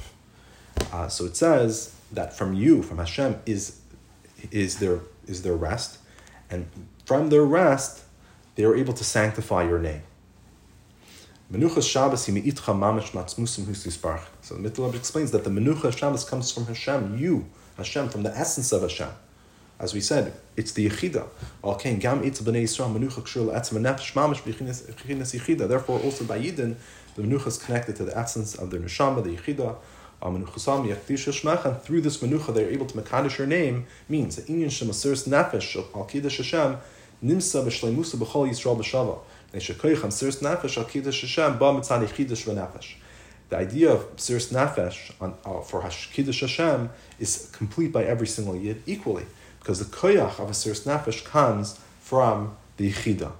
[0.92, 3.80] Uh, so it says that from you, from Hashem, is
[4.52, 5.98] is their is their rest,
[6.48, 6.68] and
[7.04, 8.04] from their rest,
[8.54, 10.02] they are able to sanctify your name.
[11.50, 13.64] Menuchas Shabbos itcha mamish matzmusim.
[14.42, 17.46] So the Mitzvah explains that the Menucha Shabbos comes from Hashem, you,
[17.78, 19.08] Hashem, from the essence of Hashem.
[19.78, 21.26] As we said, it's the Yechida.
[21.64, 25.66] Al gam itz b'nei Yisrael menucha kshur la'etzem nefesh mamish b'chinas Yechida.
[25.66, 26.76] Therefore, also by Yidden,
[27.14, 29.76] the Menucha is connected to the essence of their neshama, the Yechida,
[30.20, 35.76] and through this menucha they're able to mekadosh her name means that inyan shemasiris nefesh
[35.94, 36.76] al kiddush Hashem
[37.22, 39.20] nimsa b'shleimusa b'chol Yisrael b'shava.
[39.52, 39.60] The
[43.52, 48.82] idea of siris nefesh on, uh, for Kiddush Hashem is complete by every single yid
[48.86, 49.24] equally.
[49.58, 53.32] Because the koyach of a Siris Nefesh comes from the Yichida.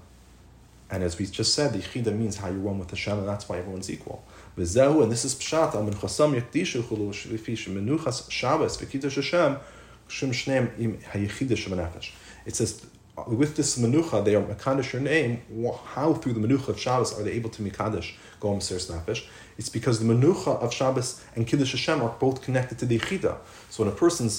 [0.90, 3.48] And as we just said, the Yichida means how you're one with Hashem, and that's
[3.48, 4.24] why everyone's equal.
[4.56, 9.58] V'zehu, and this is Pshat, al menchasam yakdishu chulu shvifish menuchas Shabbos v'kiddush Hashem
[10.08, 10.98] shim shneim im.
[12.46, 12.86] It says,
[13.26, 15.42] with this menucha, they are mekadosh your name.
[15.94, 19.26] How through the menucha of Shabbos are they able to mekadosh go Mesiris Nefesh?
[19.56, 23.38] It's because the menucha of Shabbos and Kiddush Hashem are both connected to the Yichida.
[23.70, 24.30] So when a person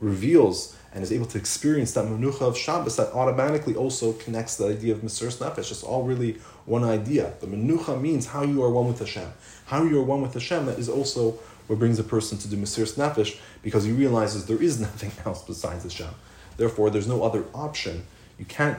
[0.00, 4.68] reveals and is able to experience that menucha of Shabbos, that automatically also connects the
[4.68, 5.70] idea of Mesiris Nefesh.
[5.70, 6.32] It's all really
[6.64, 7.34] one idea.
[7.40, 9.32] The menucha means how you are one with Hashem.
[9.66, 12.56] How you are one with Hashem, that is also what brings a person to do
[12.56, 16.14] Mesiris Nefesh because he realizes there is nothing else besides Hashem.
[16.56, 18.06] Therefore, there's no other option.
[18.38, 18.78] You can't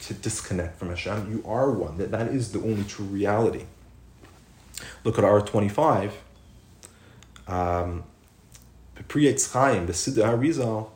[0.00, 1.30] to disconnect from Hashem.
[1.30, 1.98] You are one.
[1.98, 3.64] That, that is the only true reality.
[5.02, 6.12] Look at R25.
[7.46, 8.04] Um,
[9.08, 10.90] Pri Etz Chaim, the Siddur Harizal,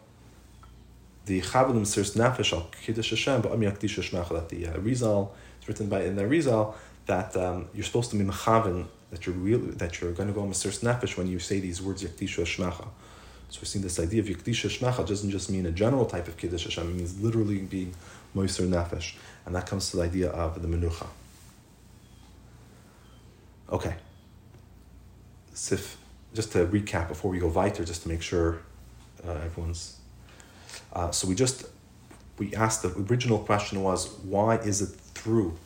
[1.26, 5.68] the Chavalim Sirs Nefesh al Kiddush Hashem, but Amyak Disha Shmachal, the uh, Rizal, it's
[5.68, 6.74] written by in the Rizal
[7.06, 10.42] that um, you're supposed to be Mechavin, that you're real, that you're going to go
[10.42, 12.88] Mesiris Nefesh when you say these words Yakdisha Shmacha.
[13.48, 16.37] So we're seeing this idea of Yakdisha Shmacha doesn't just mean a general type of
[16.37, 17.94] Kiddush Hashem, it means literally being
[18.37, 19.14] Moiser Nefesh.
[19.46, 21.06] And that comes to the idea of the Menucha.
[23.70, 23.94] Okay.
[25.54, 25.96] Sif,
[26.34, 28.61] just to recap before we go weiter, just to make sure
[29.26, 29.98] uh, everyone's.
[30.92, 31.66] Uh, so we just
[32.38, 35.56] we asked the original question was why is it through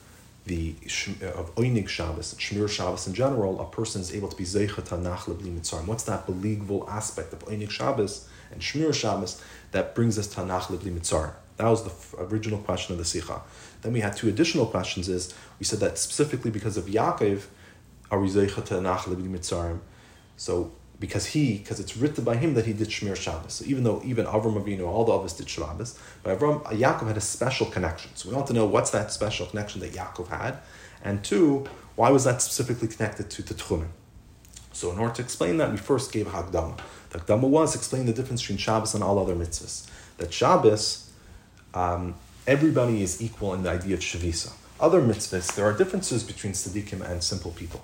[0.45, 0.75] the
[1.23, 4.45] uh, of Oinig Shabbos and Shmir Shabbos in general a person is able to be
[4.45, 5.87] Zeichat Nachle Bli Mitzrayim?
[5.87, 10.81] What's that believable aspect of Oinig Shabbos and Shmir Shabbos that brings us to Nachle
[10.81, 11.33] Bli Mitzrayim?
[11.57, 13.43] That was the original question of the Sikha.
[13.83, 15.09] Then we had two additional questions.
[15.09, 17.43] Is we said that specifically because of Yaakov
[18.11, 19.81] are we Mitzrayim?
[20.37, 23.55] So because he, because it's written by him that he did Shmir Shabbos.
[23.55, 27.17] So even though even Avram Avinu, all the others did Shabbos, but Avram, Yaakov had
[27.17, 28.13] a special connection.
[28.15, 30.59] So we want to know what's that special connection that Yaakov had,
[31.03, 33.89] and two, why was that specifically connected to the Tchumen?
[34.73, 36.79] So in order to explain that, we first gave Hagdama.
[37.11, 39.91] The Hagdama was explain the difference between Shabbos and all other mitzvahs.
[40.19, 41.11] That Shabbos,
[41.75, 42.15] um,
[42.47, 44.53] everybody is equal in the idea of Shavisa.
[44.79, 47.83] Other mitzvahs, there are differences between tzaddikim and simple people.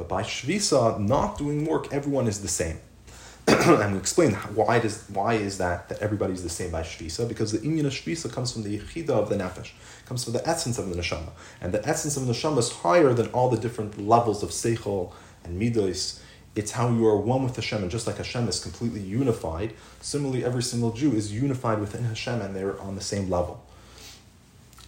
[0.00, 2.80] But by Shvisa, not doing work, everyone is the same.
[3.46, 7.28] and we explain why does why is that that everybody's the same by Shvisa?
[7.28, 9.72] Because the Inyan of Shvisa comes from the Yechida of the Nefesh,
[10.06, 11.32] comes from the essence of the Neshama.
[11.60, 15.12] And the essence of the Neshama is higher than all the different levels of Seichel
[15.44, 16.22] and Midos.
[16.56, 20.46] It's how you are one with Hashem, and just like Hashem is completely unified, similarly,
[20.46, 23.62] every single Jew is unified within Hashem, and they're on the same level.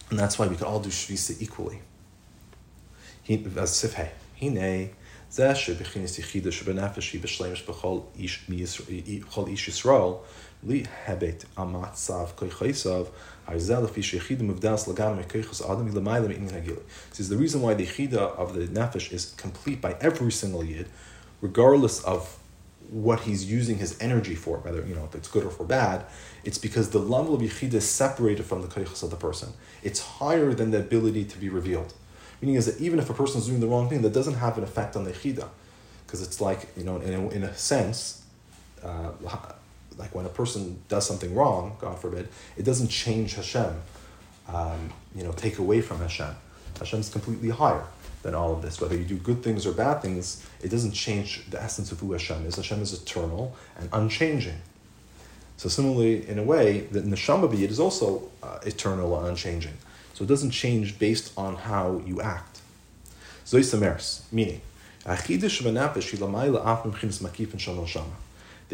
[0.09, 1.81] And that's why we can all do Shvisa equally.
[3.21, 4.09] He, As Sifhei.
[4.39, 4.89] Hine,
[5.32, 8.50] זה שבחינס יחידה שבנפש היא בשלמש בכל איש,
[9.20, 10.12] בכל איש ישראל,
[10.66, 13.04] להיבט המצב כיחסיו,
[13.46, 16.76] הרי לפי שיחידה מבדס לגמרי כיחס האדם מלמעלה מעניין הגיל.
[17.12, 20.64] This is the reason why the yechida of the nefesh is complete by every single
[20.64, 20.86] yid,
[21.42, 22.38] regardless of
[22.90, 25.98] what he's using his energy for, whether you know if it's good or for bad,
[26.44, 29.50] it's because the level of yichida is separated from the kaychas of the person.
[29.82, 31.92] It's higher than the ability to be revealed.
[32.43, 34.57] Meaning is that even if a person is doing the wrong thing, that doesn't have
[34.57, 35.47] an effect on the chida,
[36.05, 38.25] because it's like you know, in a, in a sense,
[38.83, 39.11] uh,
[39.97, 42.27] like when a person does something wrong, God forbid,
[42.57, 43.73] it doesn't change Hashem.
[44.49, 46.35] Um, you know, take away from Hashem.
[46.79, 47.85] Hashem is completely higher
[48.23, 48.81] than all of this.
[48.81, 52.11] Whether you do good things or bad things, it doesn't change the essence of who
[52.11, 52.57] Hashem is.
[52.57, 54.59] Hashem is eternal and unchanging.
[55.55, 59.77] So similarly, in a way, the neshama b'yid is also uh, eternal and unchanging.
[60.13, 62.61] So it doesn't change based on how you act.
[63.45, 64.61] Zoisamers, meaning,
[65.03, 65.11] the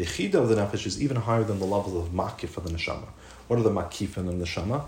[0.04, 3.08] chida of the nefesh is even higher than the level of makif of the neshama.
[3.48, 4.84] What are the makif and the neshama?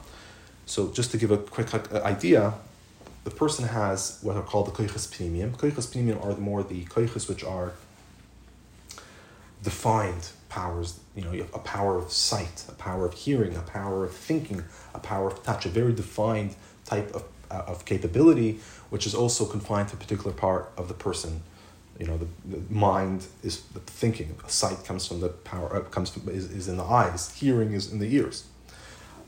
[0.66, 2.54] So just to give a quick idea,
[3.24, 5.56] the person has what are called the koiches pnimium.
[5.56, 7.72] Koiches pnimium are the more the koiches which are
[9.62, 14.12] defined powers, you know, a power of sight, a power of hearing, a power of
[14.12, 19.14] thinking, a power of touch, a very defined type of, uh, of capability, which is
[19.14, 21.42] also confined to a particular part of the person.
[21.98, 24.34] You know, the, the mind is the thinking.
[24.46, 27.34] Sight comes from the power, uh, comes from, is, is in the eyes.
[27.36, 28.46] Hearing is in the ears.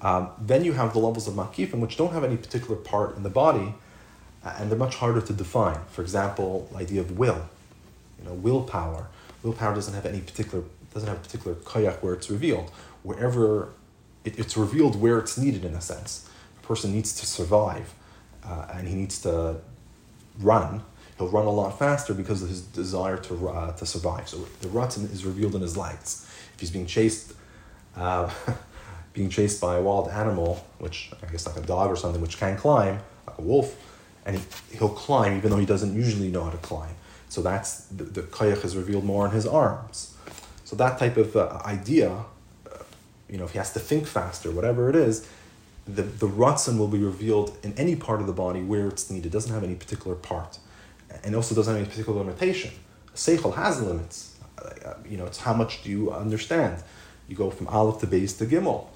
[0.01, 3.23] Um, then you have the levels of makifim, which don't have any particular part in
[3.23, 3.75] the body,
[4.45, 5.79] uh, and they're much harder to define.
[5.91, 7.49] For example, the idea of will,
[8.19, 9.09] you know, willpower.
[9.43, 12.71] Willpower doesn't have any particular doesn't have a particular kayak where it's revealed.
[13.03, 13.71] Wherever
[14.25, 16.29] it, it's revealed where it's needed in a sense.
[16.63, 17.95] A person needs to survive
[18.45, 19.57] uh, and he needs to
[20.41, 20.83] run.
[21.19, 24.29] He'll run a lot faster because of his desire to, uh, to survive.
[24.29, 26.27] So the rutin is revealed in his legs.
[26.55, 27.35] If he's being chased,
[27.97, 28.31] uh,
[29.13, 32.39] being chased by a wild animal, which I guess like a dog or something, which
[32.39, 33.77] can climb, like a wolf,
[34.27, 34.43] and he,
[34.79, 36.95] he'll climb even though he doesn't usually know how to climb.
[37.29, 40.14] So that's the, the koyach is revealed more in his arms.
[40.65, 42.79] So that type of uh, idea, uh,
[43.29, 45.29] you know, if he has to think faster, whatever it is,
[45.87, 49.27] the, the ratzon will be revealed in any part of the body where it's needed.
[49.27, 50.59] It doesn't have any particular part.
[51.23, 52.73] And also doesn't have any particular limitation.
[53.15, 54.37] Seichel has limits.
[54.59, 56.83] Uh, you know, it's how much do you understand?
[57.29, 58.87] You go from Aleph to Beis to Gimel.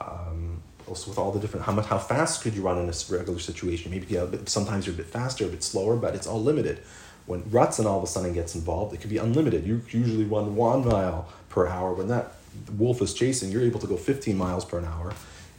[0.00, 2.94] Um, also with all the different, how much, how fast could you run in a
[3.10, 3.90] regular situation?
[3.90, 4.06] Maybe
[4.46, 6.82] sometimes you're a bit faster, a bit slower, but it's all limited.
[7.26, 9.66] When Ratzon all of a sudden gets involved, it could be unlimited.
[9.66, 11.94] You usually run one mile per hour.
[11.94, 12.32] When that
[12.76, 15.14] wolf is chasing, you're able to go 15 miles per hour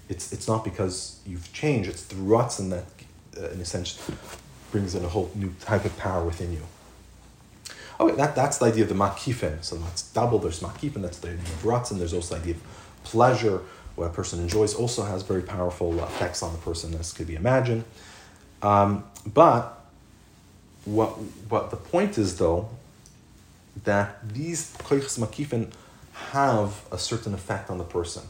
[0.09, 1.89] it's it's not because you've changed.
[1.89, 2.85] It's the Ratzon that,
[3.37, 3.99] uh, in a sense,
[4.71, 6.61] brings in a whole new type of power within you.
[7.99, 9.63] Okay, that, that's the idea of the makifin.
[9.63, 10.39] So that's double.
[10.39, 11.01] There's makifin.
[11.01, 11.97] That's the idea of Ratzon.
[11.97, 12.61] There's also the idea of
[13.03, 13.61] pleasure,
[13.95, 17.35] what a person enjoys, also has very powerful effects on the person, as could be
[17.35, 17.85] imagined.
[18.61, 19.74] Um, but
[20.85, 21.09] what
[21.49, 22.69] what the point is though,
[23.83, 25.71] that these koichs makifin
[26.13, 28.23] have a certain effect on the person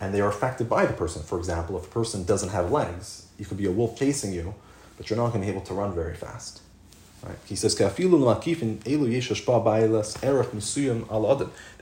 [0.00, 1.22] and they are affected by the person.
[1.22, 4.54] For example, if a person doesn't have legs, you could be a wolf chasing you,
[4.96, 6.60] but you're not going to be able to run very fast.
[7.22, 7.36] Right?
[7.46, 7.98] He says that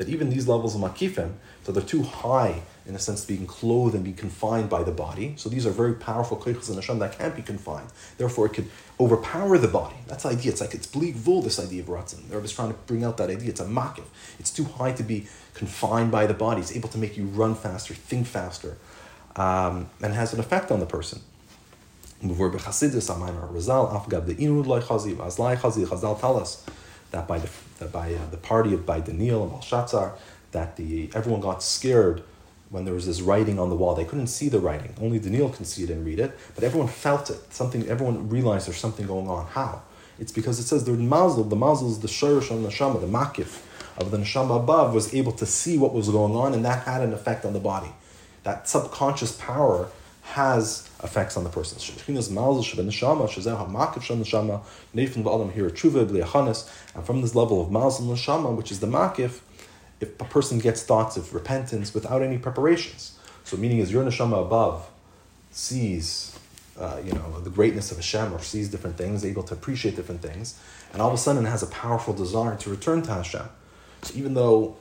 [0.09, 1.33] even these levels of makifim,
[1.65, 5.35] so they're too high in a sense being clothed and be confined by the body.
[5.37, 7.89] So these are very powerful koichas in Hashem that can't be confined.
[8.17, 8.71] Therefore, it could
[9.01, 9.97] overpower the body.
[10.07, 10.53] That's the idea.
[10.53, 12.29] It's like it's bleak vul, this idea of ratzin.
[12.29, 13.51] The Rebbe is trying to bring out that idea.
[13.51, 14.05] It's a makif.
[14.39, 16.61] It's too high to be confined by the body.
[16.61, 18.77] It's able to make you run faster, think faster,
[19.35, 21.21] um, and has an effect on the person.
[25.91, 26.65] Chazal tell us
[27.11, 29.53] that by the that by uh, the party of by Daniel and
[30.53, 32.23] that the everyone got scared
[32.71, 33.95] when there was this writing on the wall.
[33.95, 34.95] They couldn't see the writing.
[35.01, 37.53] Only Daniel can see it and read it, but everyone felt it.
[37.53, 39.47] Something everyone realized there's something going on.
[39.47, 39.83] How?
[40.19, 43.07] It's because it says the mazel, the mazel is the shirish on the neshama, the
[43.07, 43.63] makif
[43.99, 47.03] of the neshama above was able to see what was going on, and that had
[47.03, 47.93] an effect on the body.
[48.43, 49.91] That subconscious power
[50.23, 51.79] has effects on the person.
[51.79, 52.31] And from this
[57.35, 59.41] level of mazel neshama, which is the makif,
[60.01, 63.19] if a person gets thoughts of repentance without any preparations.
[63.45, 64.89] So meaning is your neshama above
[65.51, 66.39] sees,
[66.79, 70.21] uh, you know, the greatness of Hashem or sees different things, able to appreciate different
[70.21, 70.59] things,
[70.93, 73.49] and all of a sudden has a powerful desire to return to Hashem.
[74.03, 74.77] So even though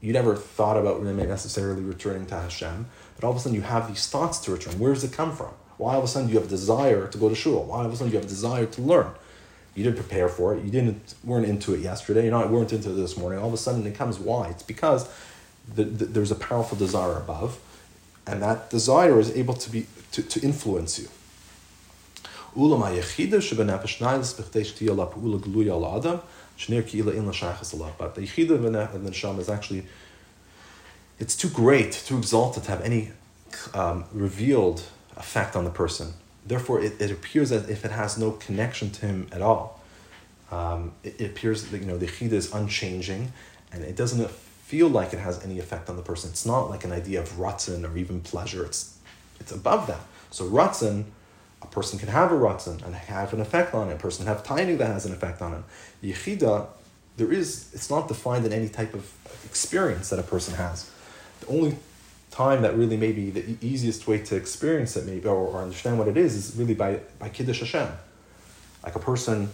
[0.00, 3.88] you never thought about necessarily returning to Hashem, but all of a sudden you have
[3.88, 4.78] these thoughts to return.
[4.78, 5.52] Where does it come from?
[5.78, 7.64] Why all of a sudden you have a desire to go to shul?
[7.64, 9.10] Why all of a sudden you have a desire to learn?
[9.76, 10.64] You didn't prepare for it.
[10.64, 12.24] You didn't weren't into it yesterday.
[12.24, 13.38] You not weren't into it this morning.
[13.38, 14.18] All of a sudden it comes.
[14.18, 14.48] Why?
[14.48, 15.08] It's because
[15.72, 17.58] the, the, there's a powerful desire above,
[18.26, 21.08] and that desire is able to be to, to influence you.
[22.56, 22.68] But
[28.14, 29.84] the yichida of the neshama is actually
[31.18, 33.10] it's too great, too exalted to have any
[33.74, 34.82] um, revealed
[35.16, 36.12] effect on the person.
[36.46, 39.82] Therefore, it, it appears as if it has no connection to him at all.
[40.50, 43.32] Um, it, it, appears that you know the chida is unchanging,
[43.72, 46.30] and it doesn't feel like it has any effect on the person.
[46.30, 48.64] It's not like an idea of ratzin or even pleasure.
[48.64, 48.96] It's
[49.40, 50.00] it's above that.
[50.30, 51.04] So ratzin,
[51.62, 53.94] a person can have a ratzin and have an effect on it.
[53.94, 55.62] A person can have tiny that has an effect on it.
[56.02, 56.68] Yechida,
[57.16, 57.72] there is.
[57.74, 59.12] It's not defined in any type of
[59.44, 60.88] experience that a person has.
[61.40, 61.76] The only
[62.36, 66.06] time that really maybe the easiest way to experience it maybe or, or understand what
[66.06, 67.88] it is is really by by kiddush Hashem.
[68.84, 69.48] Like a person,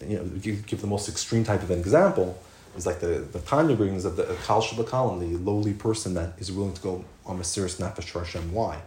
[0.00, 2.42] you know, give, give the most extreme type of an example
[2.76, 6.50] is like the the Tanya brings of the Kal Shebekalim, the lowly person that is
[6.50, 8.52] willing to go on Mesiris Nefesh for Hashem.
[8.52, 8.80] Why?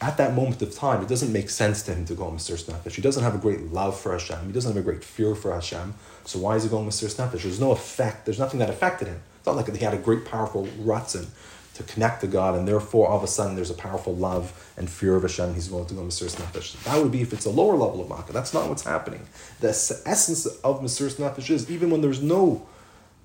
[0.00, 2.64] At that moment of time, it doesn't make sense to him to go on Mesiris
[2.70, 2.94] Nefesh.
[2.94, 4.46] He doesn't have a great love for Hashem.
[4.46, 5.94] He doesn't have a great fear for Hashem.
[6.24, 7.42] So why is he going Mesiris Nefesh?
[7.42, 8.24] There's no effect.
[8.24, 9.20] There's nothing that affected him.
[9.36, 11.26] It's not like he had a great, powerful ratzin
[11.74, 14.90] to connect to God, and therefore all of a sudden there's a powerful love and
[14.90, 15.54] fear of Hashem.
[15.54, 16.82] He's willing to go Mesiris Nefesh.
[16.84, 18.32] That would be if it's a lower level of Makkah.
[18.32, 19.26] That's not what's happening.
[19.60, 22.66] The essence of Mesiris Nefesh is even when there's no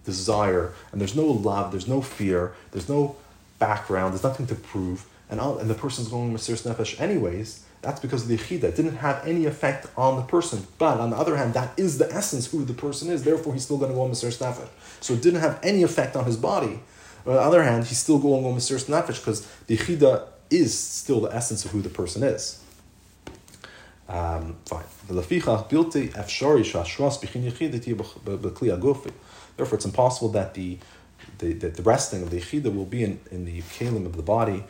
[0.05, 3.17] desire and there's no love, there's no fear, there's no
[3.59, 7.65] background, there's nothing to prove, and all, and the person's going Mesiris Nefesh anyways.
[7.81, 10.65] That's because of the Yechida didn't have any effect on the person.
[10.79, 13.23] But on the other hand, that is the essence who the person is.
[13.23, 14.67] Therefore, he's still going to go Mesiris Nefesh.
[14.99, 16.79] So it didn't have any effect on his body
[17.27, 20.79] but on the other hand, he's still going on Mesiris Nefesh because the Chida is
[20.79, 22.63] still the essence of who the person is.
[24.07, 24.85] Um, fine.
[25.09, 25.23] Therefore,
[29.75, 30.77] it's impossible that the
[31.39, 34.23] the, the, the resting of the Yechida will be in, in the kalim of the
[34.23, 34.63] body.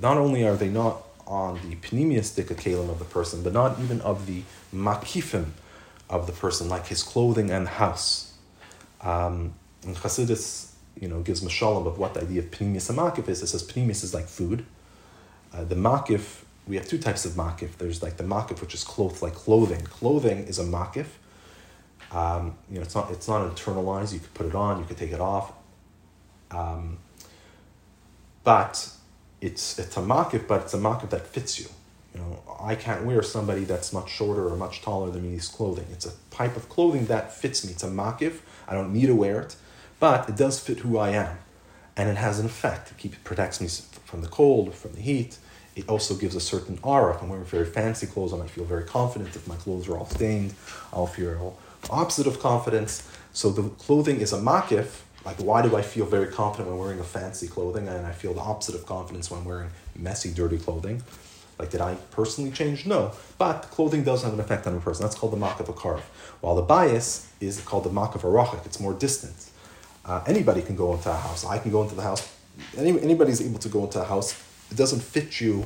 [0.00, 4.00] Not only are they not on the pneumiastic kalim of the person, but not even
[4.00, 4.44] of the
[4.74, 5.50] makifim
[6.10, 8.34] of the person, like his clothing and house.
[9.00, 13.28] Um, and Chassidus, you know, gives mashalim of what the idea of pneumius and makif
[13.28, 13.42] is.
[13.42, 14.64] It says pneumius is like food.
[15.52, 17.76] Uh, the makif, we have two types of makif.
[17.78, 19.82] There's like the makif, which is clothes, like clothing.
[19.82, 21.06] Clothing is a makif
[22.14, 24.12] um, you know, it's not it's not internalized.
[24.12, 25.52] You could put it on, you could take it off.
[26.50, 26.98] Um,
[28.44, 28.88] but
[29.40, 31.66] it's it's a makif, but it's a makif that fits you.
[32.64, 35.86] I can't wear somebody that's much shorter or much taller than me's clothing.
[35.92, 37.72] It's a type of clothing that fits me.
[37.72, 38.38] It's a makif.
[38.66, 39.56] I don't need to wear it,
[40.00, 41.36] but it does fit who I am,
[41.94, 42.90] and it has an effect.
[42.90, 43.68] It keep, protects me
[44.06, 45.36] from the cold, from the heat.
[45.76, 47.14] It also gives a certain aura.
[47.14, 49.36] If I'm wearing very fancy clothes, I might feel very confident.
[49.36, 50.54] If my clothes are all stained,
[50.92, 53.06] I'll feel the opposite of confidence.
[53.32, 55.02] So the clothing is a makif.
[55.26, 58.32] Like, why do I feel very confident when wearing a fancy clothing, and I feel
[58.32, 61.02] the opposite of confidence when wearing messy, dirty clothing?
[61.58, 62.86] Like, did I personally change?
[62.86, 63.12] No.
[63.38, 65.04] But clothing does have an effect on a person.
[65.04, 65.72] That's called the mak of a.
[65.72, 68.60] While the bias is called the mak of a.
[68.64, 69.50] It's more distant.
[70.04, 71.44] Uh, anybody can go into a house.
[71.44, 72.30] I can go into the house.
[72.76, 74.40] Any, anybody's able to go into a house.
[74.70, 75.64] It doesn't fit you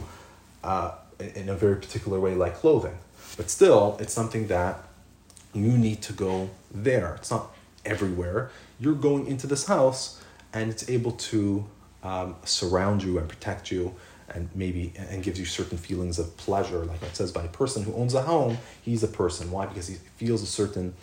[0.62, 0.92] uh,
[1.34, 2.96] in a very particular way like clothing.
[3.36, 4.80] But still, it's something that
[5.54, 7.14] you need to go there.
[7.16, 8.50] It's not everywhere.
[8.78, 10.22] You're going into this house
[10.52, 11.66] and it's able to
[12.02, 13.94] um, surround you and protect you
[14.34, 17.82] and maybe and gives you certain feelings of pleasure like it says by a person
[17.82, 20.94] who owns a home he's a person why because he feels a certain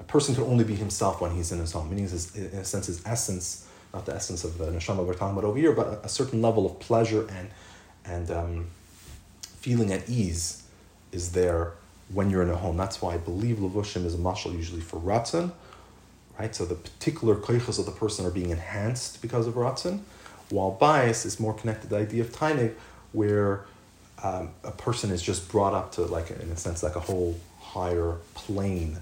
[0.00, 2.64] a person can only be himself when he's in his home meaning his, in a
[2.64, 5.86] sense his essence not the essence of the neshama we're talking about over here but
[5.86, 7.50] a, a certain level of pleasure and
[8.06, 8.66] and um,
[9.64, 10.62] feeling at ease
[11.12, 11.72] is there
[12.12, 12.76] when you're in a home.
[12.76, 15.52] That's why I believe levushim is a mashal usually for ratzon,
[16.38, 16.54] right?
[16.54, 20.00] So the particular koichas of the person are being enhanced because of ratzon,
[20.50, 22.74] while bias is more connected to the idea of tainig,
[23.12, 23.64] where
[24.22, 27.38] um, a person is just brought up to like in a sense like a whole
[27.60, 28.98] higher plane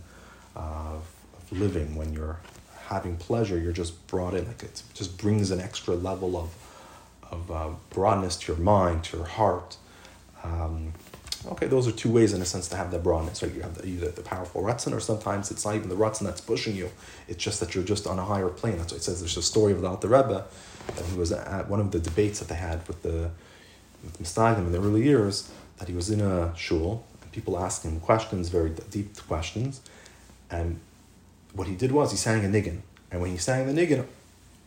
[0.56, 1.96] of, of living.
[1.96, 2.40] When you're
[2.86, 6.54] having pleasure, you're just brought in like it just brings an extra level of
[7.30, 9.76] of uh, broadness to your mind, to your heart.
[10.44, 10.92] Um,
[11.44, 13.52] Okay, those are two ways in a sense to have that broadness, right?
[13.52, 16.40] You have the, either the powerful ratzon, or sometimes it's not even the ratzon that's
[16.40, 16.90] pushing you.
[17.26, 18.78] It's just that you're just on a higher plane.
[18.78, 19.18] That's what it says.
[19.18, 20.44] There's a story of the Alter Rebbe
[20.86, 23.30] that he was at one of the debates that they had with the
[24.02, 25.50] with in the early years.
[25.78, 29.80] That he was in a shul and people asked him questions, very deep questions,
[30.50, 30.78] and
[31.54, 32.80] what he did was he sang a niggin,
[33.10, 34.06] and when he sang the niggin,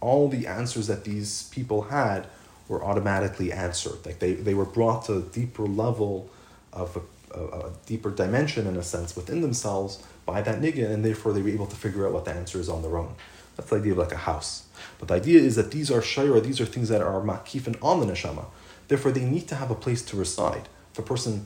[0.01, 2.28] all the answers that these people had
[2.68, 4.05] were automatically answered.
[4.05, 6.30] Like they, they were brought to a deeper level
[6.74, 11.05] of a, a, a, deeper dimension in a sense within themselves by that niggin, and
[11.05, 13.16] therefore they were able to figure out what the answer is on their own.
[13.55, 14.64] That's the idea of like a house.
[14.99, 17.99] But the idea is that these are shayra, these are things that are makifin on
[17.99, 18.45] the neshama.
[18.88, 20.69] Therefore, they need to have a place to reside.
[20.91, 21.45] If a person,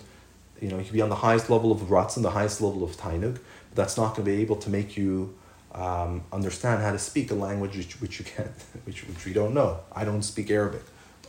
[0.62, 2.98] you know, you can be on the highest level of ratzin, the highest level of
[2.98, 3.36] tainug,
[3.70, 5.34] but that's not going to be able to make you
[5.74, 8.52] um, understand how to speak a language which, which you can't,
[8.86, 9.80] which, which we don't know.
[9.94, 10.84] I don't speak Arabic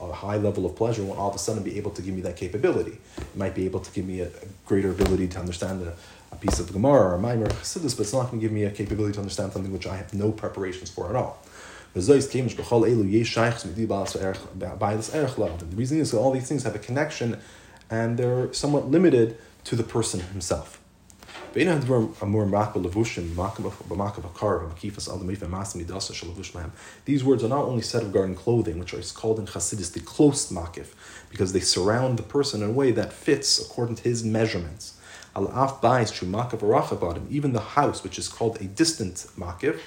[0.08, 2.20] a high level of pleasure won't all of a sudden be able to give me
[2.22, 2.98] that capability.
[3.18, 5.94] It might be able to give me a, a greater ability to understand a,
[6.32, 8.64] a piece of Gemara or a Maimer Chassidus, but it's not going to give me
[8.64, 11.42] a capability to understand something which I have no preparations for at all.
[11.93, 12.01] The
[15.74, 17.41] reason is that all these things have a connection
[17.91, 20.80] and they're somewhat limited to the person himself.
[21.53, 21.91] These words
[27.43, 30.95] are not only said of garden clothing, which is called in Chassidus the close makif,
[31.28, 34.95] because they surround the person in a way that fits according to his measurements.
[35.34, 35.51] Even
[37.53, 39.80] the house, which is called a distant makif,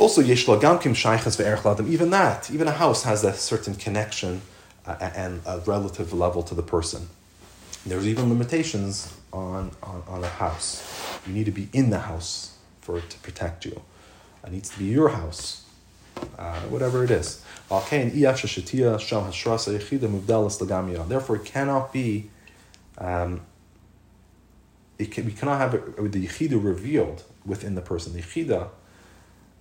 [0.00, 1.86] also Yeshloagamkim Shaichas ve'erchladem.
[1.88, 4.40] even that, even a house has a certain connection
[4.86, 7.08] uh, and a relative level to the person.
[7.84, 10.82] There's even limitations on, on, on a house.
[11.26, 13.80] You need to be in the house for it to protect you.
[14.44, 15.64] It needs to be your house,
[16.38, 17.44] uh, whatever it is.
[17.68, 17.92] Therefore,
[21.36, 22.30] it cannot be,
[22.98, 23.40] um,
[24.98, 28.14] it can, we cannot have the yichida revealed within the person.
[28.14, 28.70] The yichida,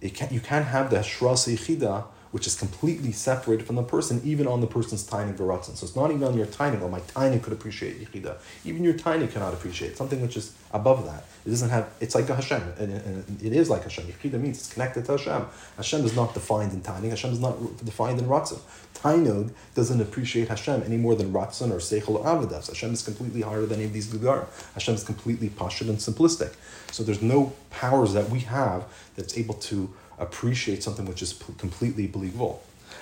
[0.02, 4.22] it can, you can't have the shras yichida which is completely separated from the person,
[4.24, 5.76] even on the person's tiny veratzen.
[5.76, 8.38] So it's not even on your tiny, or my tiny could appreciate yichida.
[8.64, 11.26] Even your tiny cannot appreciate something which is above that.
[11.46, 14.06] It doesn't have, it's like a Hashem, and, it is like Hashem.
[14.06, 15.48] Yichida means it's connected to Hashem.
[15.78, 18.60] Hashem is not defined in tiny, Hashem is not defined in ratzon.
[18.94, 22.68] Tainog doesn't appreciate Hashem any more than ratzon or seichel or avodas.
[22.68, 24.46] Hashem is completely higher than any of these gugar.
[24.74, 26.54] Hashem is completely pashut and simplistic.
[26.92, 32.08] So there's no powers that we have that's able to appreciate something which is completely
[32.08, 32.62] believable.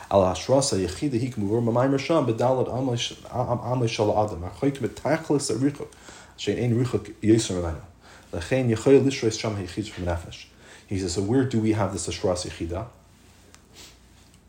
[0.10, 0.34] Al
[9.90, 10.04] from.
[10.88, 12.88] He says, so where do we have this ashras yechida?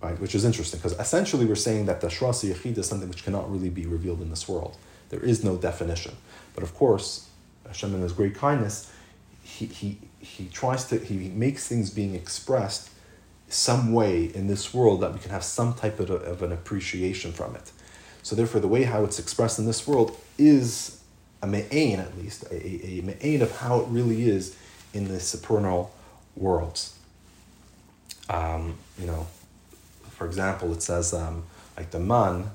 [0.01, 3.25] Right, which is interesting because essentially we're saying that the ashras yechida is something which
[3.25, 4.77] cannot really be revealed in this world.
[5.09, 6.17] There is no definition,
[6.55, 7.29] but of course,
[7.67, 8.93] Hashem in His great kindness,
[9.43, 9.99] he, he
[10.37, 12.91] he tries to he makes things being expressed
[13.49, 17.33] some way in this world that we can have some type of, of an appreciation
[17.33, 17.73] from it.
[18.23, 21.03] So therefore, the way how it's expressed in this world is
[21.43, 24.57] a me'ain, at least, a, a, a me'ain of how it really is
[24.93, 25.95] in the supernal
[26.37, 26.95] worlds.
[28.29, 29.27] Um, you know,
[30.11, 31.45] for example, it says um,
[31.77, 32.51] like the man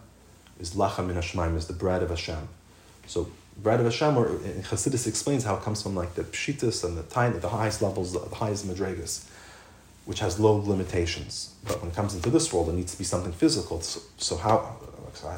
[0.60, 2.48] is lacham min Hashemayim, is the bread of Hashem.
[3.08, 6.84] So bread of Hashem, or in Chassidus explains how it comes from like the pshitas
[6.84, 9.26] and the tiny, the highest levels, the highest madrigas,
[10.06, 11.56] which has low limitations.
[11.66, 13.82] But when it comes into this world, it needs to be something physical.
[13.82, 14.78] So, so how,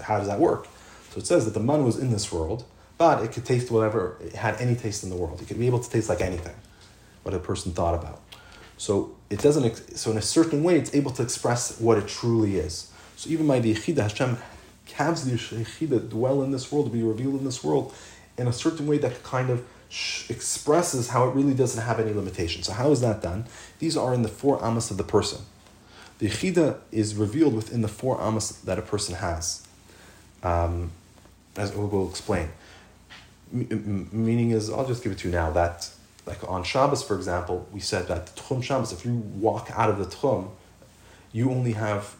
[0.04, 0.68] how does that work?
[1.12, 2.66] So it says that the man was in this world,
[2.98, 5.42] but it could taste whatever, it had any taste in the world.
[5.42, 6.56] It could be able to taste like anything,
[7.24, 8.22] what a person thought about.
[8.78, 12.58] So it doesn't, so in a certain way, it's able to express what it truly
[12.58, 12.92] is.
[13.16, 14.38] So even by the Hashem
[14.88, 17.94] Cavs the Yechida dwell in this world, be revealed in this world
[18.38, 19.66] in a certain way that kind of
[20.30, 22.68] expresses how it really doesn't have any limitations.
[22.68, 23.46] So how is that done?
[23.80, 25.42] These are in the four amas of the person.
[26.20, 29.66] The Yechida is revealed within the four amas that a person has.
[30.44, 30.92] Um,
[31.58, 32.50] as we will explain.
[33.52, 35.90] Meaning is, I'll just give it to you now, that
[36.26, 39.90] like on Shabbos, for example, we said that the Tchum Shabbos, if you walk out
[39.90, 40.50] of the Tchum,
[41.32, 42.16] you only have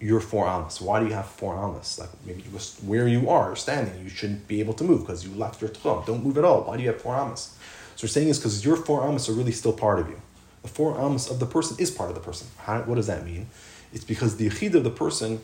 [0.00, 0.80] your four amas.
[0.80, 1.98] Why do you have four amas?
[1.98, 2.42] Like maybe
[2.86, 6.06] where you are standing, you shouldn't be able to move because you left your tchum.
[6.06, 6.62] Don't move at all.
[6.62, 7.56] Why do you have four amas?
[7.96, 10.20] So we're saying is because your four amas are really still part of you.
[10.62, 12.48] The four amas of the person is part of the person.
[12.58, 13.48] How, what does that mean?
[13.92, 15.42] It's because the yechid of the person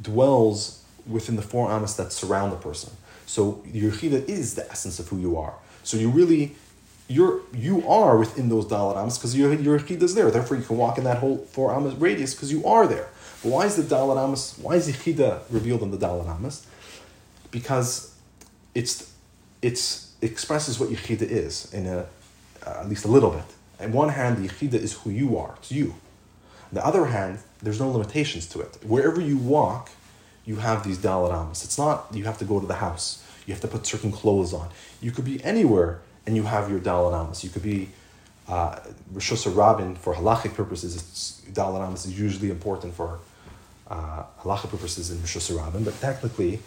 [0.00, 2.92] dwells within the four amas that surround the person.
[3.26, 5.54] So your yechida is the essence of who you are.
[5.84, 6.56] So you really
[7.08, 10.30] you're you are within those dalat amas because your your is there.
[10.30, 13.08] Therefore, you can walk in that whole four amas radius because you are there.
[13.42, 16.64] Why is the Dalat Amos, why is Yechida revealed in the Dalat Amos?
[17.50, 18.14] Because
[18.72, 19.12] it's,
[19.60, 22.06] it's, it expresses what Yechida is in a,
[22.64, 23.44] uh, at least a little bit.
[23.80, 25.94] On one hand, the Yechida is who you are, it's you.
[26.70, 28.78] On the other hand, there's no limitations to it.
[28.84, 29.90] Wherever you walk,
[30.44, 31.64] you have these Dalat Amos.
[31.64, 34.52] It's not you have to go to the house, you have to put certain clothes
[34.54, 34.68] on.
[35.00, 37.42] You could be anywhere and you have your Dalat Amos.
[37.42, 37.88] You could be
[38.48, 38.78] uh,
[39.12, 43.18] Rosh Rabin for halachic purposes, Dalat Amos is usually important for
[43.92, 46.60] uh, halacha purposes in Rosh Hashanah, but technically,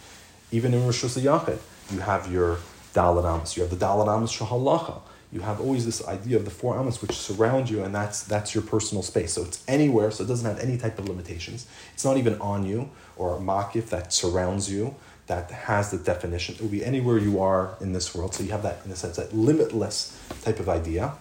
[0.51, 1.59] even in Rosh Hashanah,
[1.91, 2.59] you have your
[2.93, 3.57] Dalat Amos.
[3.57, 5.01] You have the Dalat Amos Shahalacha.
[5.32, 8.53] You have always this idea of the four Amos which surround you, and that's that's
[8.55, 9.34] your personal space.
[9.34, 11.67] So it's anywhere, so it doesn't have any type of limitations.
[11.93, 14.95] It's not even on you or a makif that surrounds you
[15.28, 16.55] that has the definition.
[16.55, 18.36] It will be anywhere you are in this world.
[18.36, 21.13] So you have that, in a sense, that limitless type of idea.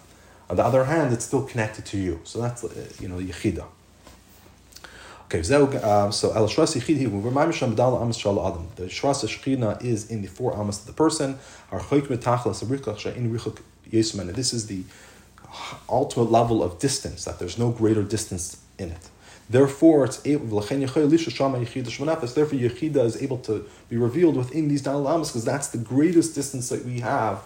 [0.50, 2.20] On the other hand, it's still connected to you.
[2.24, 3.64] So that's, uh, you know, yichida.
[5.26, 5.38] Okay,
[5.78, 6.32] um, so.
[6.32, 6.40] The
[8.86, 11.38] Shras Shechina is in the four Amas of the person.
[14.34, 14.82] This is the
[15.88, 19.08] ultimate level of distance, that there's no greater distance in it.
[19.48, 20.60] Therefore, it's able.
[20.60, 26.34] Therefore, Yechida is able to be revealed within these Dal Amas because that's the greatest
[26.34, 27.42] distance that we have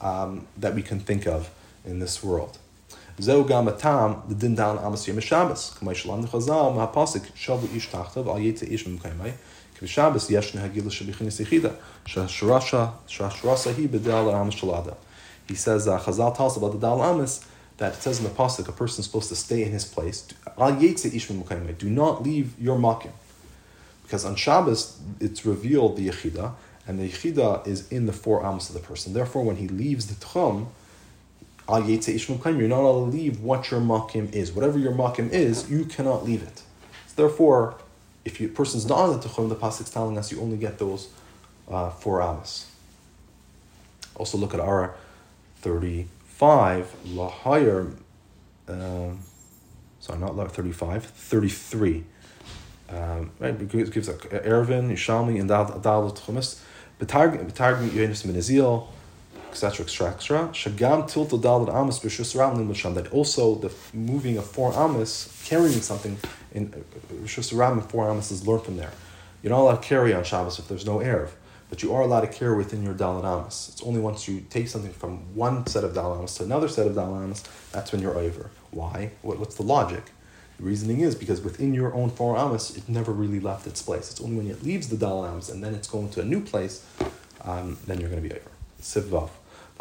[0.00, 1.50] um, that we can think of
[1.84, 2.58] in this world.
[3.19, 8.31] זהו גם הטעם לדין דן עמוס יום השבס, כמו שלמדנו חז"ל מהפוסק שבו איש תחתיו
[8.31, 9.29] על יצא איש ממקיימי,
[9.79, 11.69] כי בשבס יש נהגילה שבכינס יחידה,
[12.05, 14.93] שהשרשה היא בדל העמוס של האדם.
[15.47, 17.45] He says, uh, Chazal tells about the Dal Amis
[17.77, 20.23] that it says in the Pasuk, a person is supposed to stay in his place.
[20.23, 23.11] Do not leave your makim.
[24.03, 26.53] Because on Shabbos, it's revealed the Yechida,
[26.85, 29.13] and the Yechida is in the four Amos of the person.
[29.13, 30.67] Therefore, when he leaves the Tchum,
[31.68, 34.52] Al you're not allowed to leave what your makim is.
[34.52, 36.62] Whatever your makim is, you cannot leave it.
[37.06, 37.76] So therefore,
[38.24, 41.08] if a person's not on the Tuchum, the Pasuk's telling us you only get those
[41.68, 42.70] uh, four amas.
[44.16, 44.94] Also look at our
[45.62, 47.94] 35, Lahayr,
[48.68, 49.10] uh,
[50.00, 52.04] sorry, not 35, 33.
[52.90, 54.12] Um, right, it gives a
[54.46, 56.60] Ervin, Yishalmi, and Dalit Chumis.
[57.00, 58.86] Betargim Yonis Menazil,
[59.52, 60.48] etc., etc..
[60.52, 66.16] Shagam Tilta Dalit Amos B'Shus Ram That also the moving of four Amos, carrying something
[66.52, 68.92] in B'Shus Ram and four Amos is learned from there.
[69.42, 71.30] You're not allowed to carry on Shabbos if there's no Erev,
[71.68, 73.68] but you are allowed to carry within your Dalit Amos.
[73.68, 76.86] It's only once you take something from one set of Dalit Amos to another set
[76.86, 78.50] of Dalit Amos, that's when you're over.
[78.70, 79.10] Why?
[79.20, 80.04] What, what's the logic?
[80.58, 84.10] The reasoning is because within your own four amas, it never really left its place.
[84.10, 86.40] It's only when it leaves the dal amas and then it's going to a new
[86.40, 86.86] place,
[87.42, 88.50] um, then you're going to be over.
[88.80, 89.30] Sivvav.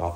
[0.02, 0.08] Now,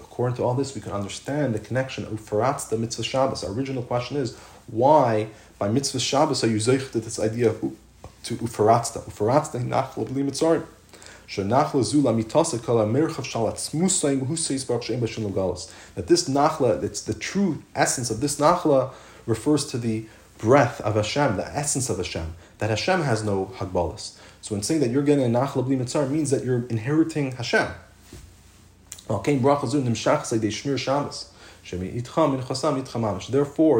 [0.00, 3.42] according to all this, we can understand the connection of Faratz the mitzvah Shabbos.
[3.42, 4.36] Our original question is
[4.68, 5.26] why
[5.58, 7.60] by mitzvah Shabbos are you zeich to this idea of
[8.22, 10.64] to Ufaratz the Ufaratz the nachal b'li mitzarim.
[15.94, 18.92] That this nachla, it's the true essence of this nachla,
[19.26, 20.06] refers to the
[20.38, 24.19] breath of Hashem, the essence of Hashem, that Hashem has no hagbalas.
[24.40, 27.68] So in saying that you're getting a nachla bli mitzar means that you're inheriting Hashem.
[29.08, 29.42] Therefore,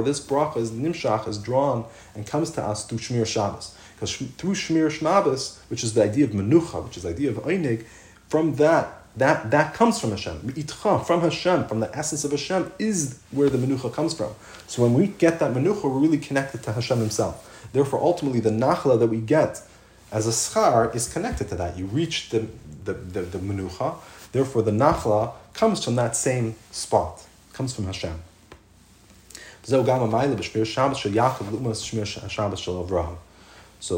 [0.03, 1.85] this bracha is nimshach, is drawn
[2.15, 3.75] and comes to us through Shmir Shabbos.
[3.95, 7.37] Because through Shmir Shabbos, which is the idea of menucha, which is the idea of
[7.37, 7.85] einig,
[8.29, 10.41] from that, that, that comes from Hashem.
[10.41, 14.35] From Hashem, from the essence of Hashem, is where the menucha comes from.
[14.67, 17.69] So when we get that menucha, we're really connected to Hashem Himself.
[17.73, 19.63] Therefore, ultimately, the nachla that we get
[20.13, 21.77] as a schar is connected to that.
[21.79, 22.47] You reach the,
[22.85, 23.97] the, the, the menucha,
[24.33, 28.23] therefore the nachla comes from that same spot, comes from Hashem.
[29.63, 29.83] So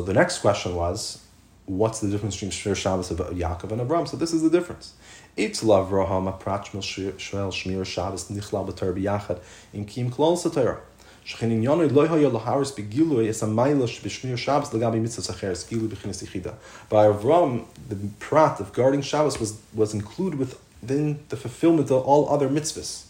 [0.02, 1.22] the next question was,
[1.66, 4.08] what's the difference between Shmir Shabbos of Yaakov and Avram?
[4.08, 4.94] So this is the difference.
[5.36, 9.40] It's Lavraham aprachmil shvel Shmir Shabbos nichla b'ter b'yachad
[9.72, 10.80] in kim klol satira.
[11.27, 16.21] שכן עניון לא היה להרס בגילוי את המיילה שבשמיר שבס לגבי מצווה אחרת, גילוי בכינס
[16.21, 16.51] יחידה.
[16.89, 22.29] By Avram, the prat of guarding Shabbos was, was included within the fulfillment of all
[22.29, 23.03] other mitzvahs.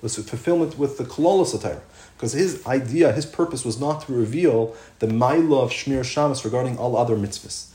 [0.00, 1.82] Was fulfillment with the kololos attire.
[2.16, 6.78] Because his idea, his purpose was not to reveal the Maila of Shmir Shabbos regarding
[6.78, 7.66] all other mitzvahs.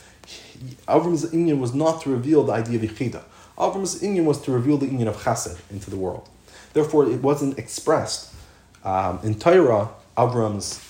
[0.88, 3.22] Avram's inyan was not to reveal the idea of Yechida.
[3.60, 6.28] Avram's inyan was to reveal the inyan of Chesed into the world.
[6.74, 8.34] Therefore, it wasn't expressed
[8.85, 10.85] um, in Torah, Avram's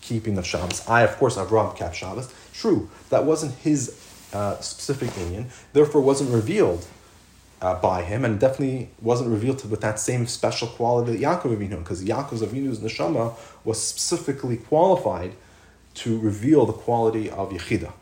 [0.00, 0.86] keeping of Shabbos.
[0.88, 2.32] I, of course, Avram kept Shabbos.
[2.52, 3.98] True, that wasn't his
[4.32, 5.46] uh, specific inyan.
[5.72, 6.86] Therefore, wasn't revealed
[7.60, 11.56] uh, by him, and definitely wasn't revealed to, with that same special quality that Yaakov
[11.56, 13.34] Avinu, because Yaakov Avinu's neshama
[13.64, 15.32] was specifically qualified
[15.94, 17.92] to reveal the quality of Yechida.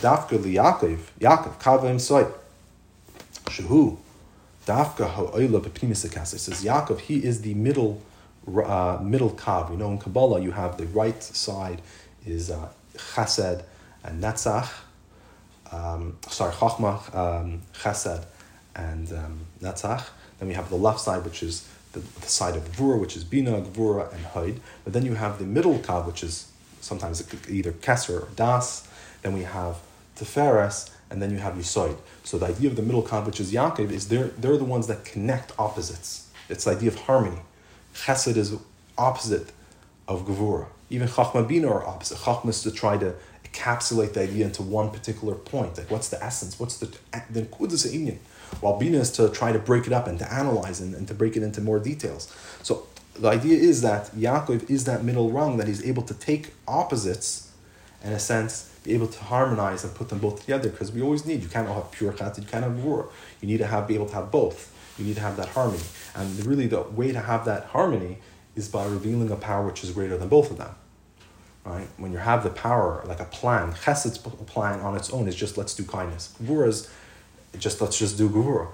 [0.00, 2.26] Dafka Yaakov, Yaakov, Kavim Soy,
[3.44, 3.96] Shehu,
[4.66, 8.02] Dafka Ha'oila B'Pnimis says Yaakov, he is the middle,
[8.48, 9.70] uh, middle kav.
[9.70, 11.82] You know, in Kabbalah, you have the right side
[12.26, 13.62] is uh, Chesed
[14.04, 14.68] and Netzach,
[15.72, 18.24] um, sorry, Chachma, um, Chesed,
[18.74, 20.04] and um, Netzach.
[20.38, 23.24] Then we have the left side, which is the, the side of Gvura, which is
[23.24, 24.60] Bina, Gvura, and Hoid.
[24.84, 28.88] But then you have the middle Kav, which is sometimes either Kesser or Das.
[29.22, 29.76] Then we have
[30.16, 31.96] Teferes, and then you have Yisoid.
[32.24, 34.86] So the idea of the middle Kav, which is Yaakov, is they're, they're the ones
[34.86, 36.28] that connect opposites.
[36.48, 37.40] It's the idea of harmony.
[38.04, 38.54] Chesed is
[38.96, 39.52] opposite
[40.06, 40.66] of Gvura.
[40.90, 42.18] Even Chachma Bina are opposite.
[42.18, 45.76] Chachma is to try to encapsulate the idea into one particular point.
[45.76, 46.58] Like, what's the essence?
[46.58, 46.86] What's the
[47.30, 48.18] the Kudus Inyan?
[48.60, 51.14] While Bina is to try to break it up and to analyze and, and to
[51.14, 52.34] break it into more details.
[52.62, 56.54] So the idea is that Yaakov is that middle rung that he's able to take
[56.66, 57.50] opposites,
[58.02, 60.70] in a sense, be able to harmonize and put them both together.
[60.70, 63.10] Because we always need you can't all have pure chat, you can't have war.
[63.40, 64.72] You need to have be able to have both.
[64.98, 65.82] You need to have that harmony,
[66.18, 68.18] and really the way to have that harmony
[68.56, 70.74] is by revealing a power which is greater than both of them
[71.68, 71.88] right?
[71.98, 75.58] When you have the power, like a plan, Chesed's plan on its own is just
[75.58, 76.34] let's do kindness.
[76.42, 76.90] Gvura's
[77.58, 78.68] just let's just do Gvura.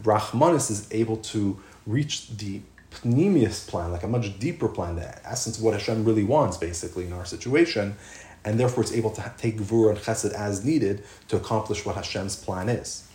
[0.00, 2.60] Rahmanis is able to reach the
[3.04, 7.06] pneumius plan, like a much deeper plan, the essence of what Hashem really wants, basically,
[7.06, 7.96] in our situation,
[8.44, 12.36] and therefore it's able to take Gvura and Chesed as needed to accomplish what Hashem's
[12.36, 13.06] plan is.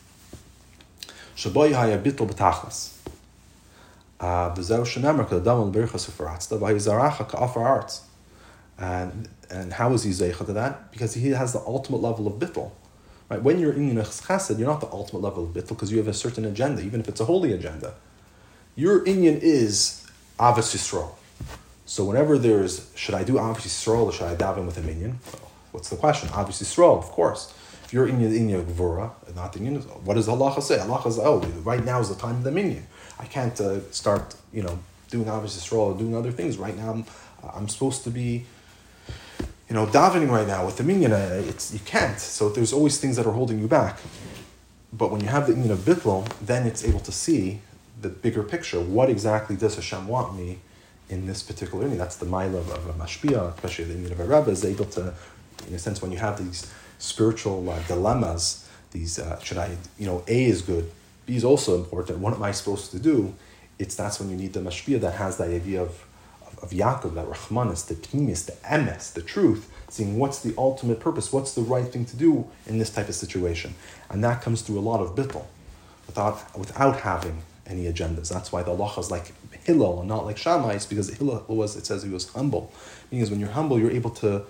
[1.36, 1.74] Shaboy
[2.04, 2.93] bitl b'tachlis.
[4.20, 4.54] Uh,
[7.58, 8.02] arts.
[8.78, 10.92] And, and how is he zeicha to that?
[10.92, 12.72] Because he has the ultimate level of bittul.
[13.30, 13.42] Right?
[13.42, 16.14] When you're in chesed, you're not the ultimate level of bittul because you have a
[16.14, 17.94] certain agenda, even if it's a holy agenda.
[18.76, 20.06] Your inyan is
[20.40, 21.12] ahavas yisrael.
[21.86, 25.20] So whenever there's, should I do ahavas yisrael or should I daven with a minyan?
[25.72, 26.30] What's the question?
[26.30, 27.54] Ahavas yisrael, of course.
[27.86, 30.80] If you're in your, in your gvura, not the inyan, what does Allah say?
[30.80, 32.86] Allah says, oh, right now is the time of the minyan.
[33.20, 36.58] I can't uh, start, you know, doing obviously Yisrael or doing other things.
[36.58, 37.06] Right now, I'm,
[37.54, 38.46] I'm supposed to be,
[39.70, 41.14] you know, davening right now with the minyan.
[41.14, 42.20] Uh, it's, you can't.
[42.20, 44.00] So there's always things that are holding you back.
[44.92, 47.60] But when you have the inyan of bittul, then it's able to see
[48.02, 48.80] the bigger picture.
[48.80, 50.60] What exactly does Hashem want me
[51.10, 51.98] in this particular inyan?
[51.98, 54.86] That's the mile of, of a mashpia, especially the inyan of a rebbe, is able
[54.86, 55.14] to,
[55.68, 60.06] in a sense, when you have these spiritual uh, dilemmas, these, uh, should I, you
[60.06, 60.92] know, A is good,
[61.26, 62.20] B is also important.
[62.20, 63.34] What am I supposed to do?
[63.80, 66.06] It's that's when you need the mashpia that has the idea of,
[66.46, 71.00] of, of Yaakov, that Rahmanis, the Pnimis, the Emes, the truth, seeing what's the ultimate
[71.00, 73.74] purpose, what's the right thing to do in this type of situation.
[74.10, 75.46] And that comes through a lot of bittul,
[76.08, 78.30] without, without having any agendas.
[78.30, 79.34] That's why the Allah is like
[79.66, 82.72] Hillel and not like Shammai, because Hillel was, it says he was humble.
[83.12, 84.44] Meaning when you're humble, you're able to,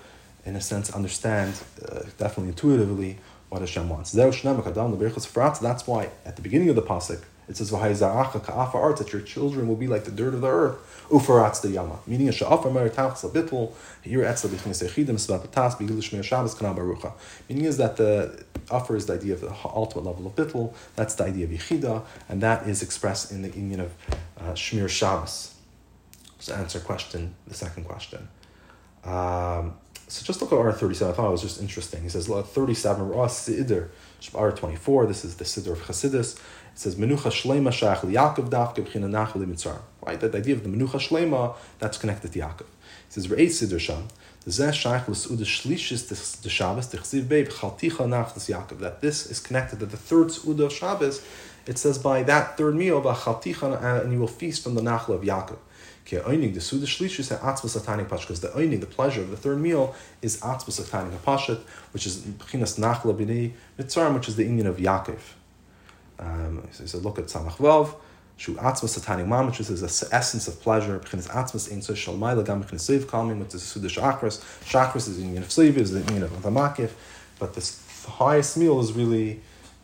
[0.45, 1.53] in a sense, understand,
[1.87, 3.19] uh, definitely intuitively,
[3.53, 4.11] what Hashem wants.
[4.11, 9.75] That's why at the beginning of the pasuk it says ka'afa that your children will
[9.75, 10.77] be like the dirt of the earth.
[11.09, 11.99] Ufaratz the yama.
[12.07, 15.77] Meaning a sha'afar mer tachs bittul here etzel bichnis echidim svapatas
[16.57, 17.13] kana barucha.
[17.47, 20.73] Meaning is that the offer is the idea of the ultimate level of bittul.
[20.95, 23.93] That's the idea of yichida, and that is expressed in the union of
[24.39, 25.53] uh, shmir Shabbos.
[26.39, 28.29] So answer question the second question.
[29.03, 29.75] Um,
[30.07, 31.09] so just look at R37.
[31.09, 32.03] I thought it was just interesting.
[32.03, 33.89] He says, 37, Ra Sidr,
[34.21, 36.35] R24, this is the Sidr of Chassidus.
[36.37, 39.79] It says, Menucha Shlema Shach Yaakov Dafke B'china Nachal Mitzar.
[40.01, 40.19] Right?
[40.19, 42.65] The idea of the Menucha Shlema, that's connected to Yaakov.
[43.07, 44.07] He says, Re'et Sidr Sham.
[44.45, 44.57] That
[49.01, 51.21] this is connected to the third Suda of Shabbos.
[51.65, 55.59] It says by that third meal, and you will feast from the Nachal of Yaakov.
[56.05, 56.25] Because
[58.41, 61.59] the oining, the pleasure of the third meal, is atzma satanic pashat,
[61.91, 65.19] which is b'chinas nachla b'nei mitzarim, which is the union of Yaakov.
[66.19, 67.95] Um, so, so look at Samach Vav,
[68.37, 72.15] shu atzma satanic mam, which is the essence of pleasure, b'chinas atzma ein so shal
[72.15, 74.41] ma'ila gam b'chinas seiv kalmim, which is suda shachras.
[74.65, 76.91] Shachras is the union of seiv, is the union of Vamakif,
[77.39, 79.39] but this highest meal is really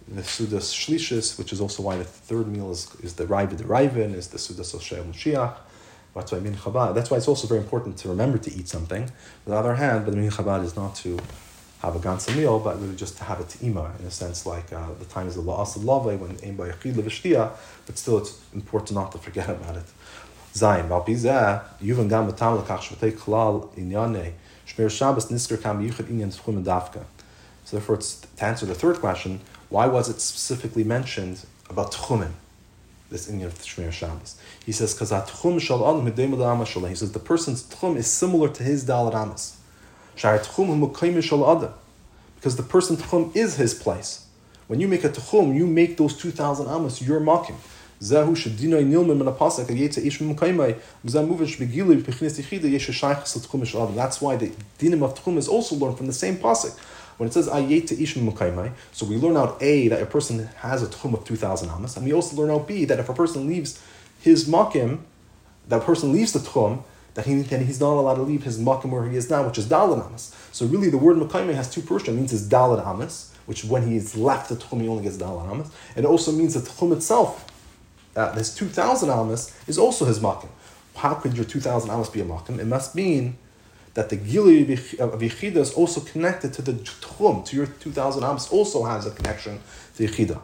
[0.10, 3.64] the Sudas Shlishis, which is also why the third meal is, is the Raiva the
[3.64, 5.56] Raivin, is the Sudas Oshem Mashiach.
[6.20, 6.96] That's why Min Chabad.
[6.96, 9.04] That's why it's also very important to remember to eat something.
[9.04, 9.10] On
[9.46, 11.18] the other hand, but the Min Chabad is not to
[11.80, 14.74] have a ganze meal, but really just to have a te'ima, in a sense like
[14.74, 17.52] uh, the time is the la'as lave when aim by yachid
[17.86, 19.86] but still it's important not to forget about it.
[20.54, 24.34] Zayin, val yuvan gam batam lekach shvatei klal inyane,
[24.68, 27.06] shmer Shabbos nisker kam yuchad inyan tchum dafka.
[27.64, 29.40] So therefore, to answer the third question,
[29.70, 32.32] why was it specifically mentioned about tchumen?
[33.10, 34.36] This inyan of Shmir Shabbos.
[34.66, 35.32] He says, He says
[37.12, 39.58] the person's tchum is similar to his dalad amas.
[40.16, 41.74] Shar tchum shal adam.
[42.36, 44.28] Because the person's tchum is his place.
[44.68, 47.56] When you make a tchum, you make those 2,000 amas your makim.
[48.00, 53.84] Zehu shedinoi nilmim min apasak yetza ish mimkaimai v'zamuvish begili yichida yesh shaychas l'tchum shal
[53.84, 53.96] adam.
[53.96, 56.78] That's why the dinim of tchum is also learned from the same pasuk.
[57.20, 60.48] When it says ayet to ish mukaimai, so we learn out A that a person
[60.60, 63.14] has a tchum of 2,000 amas, and we also learn out B that if a
[63.14, 63.84] person leaves
[64.22, 65.00] his makim,
[65.68, 66.82] that person leaves the tchum,
[67.16, 69.58] that he, then he's not allowed to leave his makim where he is now, which
[69.58, 70.34] is dalad amas.
[70.54, 72.16] So really the word mukaimai has two portions.
[72.16, 75.18] It means it's dalad amas, which when he is left the tchum, he only gets
[75.18, 75.70] dalad amas.
[75.98, 77.46] It also means the tchum itself,
[78.16, 80.48] uh, this 2,000 amas, is also his makim.
[80.96, 82.60] How could your 2,000 amas be a makim?
[82.60, 83.36] It must mean
[83.94, 88.50] that the Gili of Yechida is also connected to the Tchum, to your 2,000 amps,
[88.52, 89.60] also has a connection
[89.96, 90.42] to Yechida.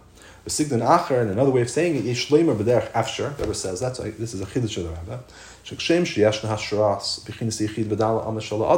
[0.48, 4.12] Sigdin Acher, and another way of saying it, Yishleimer B'derech Afsher, Rebbe says, that's why
[4.12, 5.24] this is a Chiddush of the Rebbe,
[5.66, 8.28] Hashras, Yechid B'dala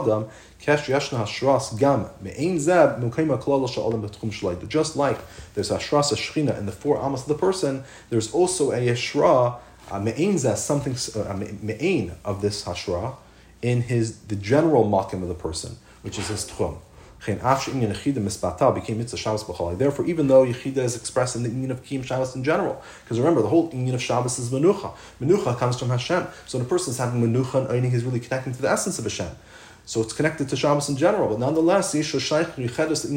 [0.01, 0.29] Adam,
[0.61, 4.65] Kesh Yashna Hashras Gam, Me'ein Zeb, Sha'olam B'tchum Shalayda.
[4.69, 5.19] Just like
[5.55, 9.59] there's Hashras Hashchina in the four Amas of the person, there's also a Yeshra,
[10.01, 10.95] Me'ein Zeb, something,
[11.61, 13.17] Me'ein of this Hashra,
[13.61, 16.77] in his the general makim of the person, which is his tchum.
[17.25, 17.73] Therefore,
[20.05, 23.41] even though Yechida is expressed in the union of Kiyim Shabbos in general, because remember,
[23.41, 24.93] the whole union of Shabbos is Menucha.
[25.19, 26.27] Menucha comes from Hashem.
[26.45, 29.05] So when a person is having Menucha and he's really connecting to the essence of
[29.05, 29.31] Hashem.
[29.85, 31.29] So it's connected to Shabbos in general.
[31.29, 33.11] But nonetheless, nonetheless, by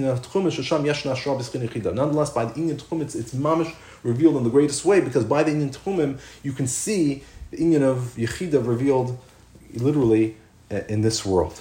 [2.47, 5.77] the Inyan Tchum, it's, it's mamish revealed in the greatest way, because by the Inyan
[5.77, 9.19] Tchumim, you can see the Inyan of Yechida revealed
[9.75, 10.37] literally
[10.71, 11.61] uh, in this world.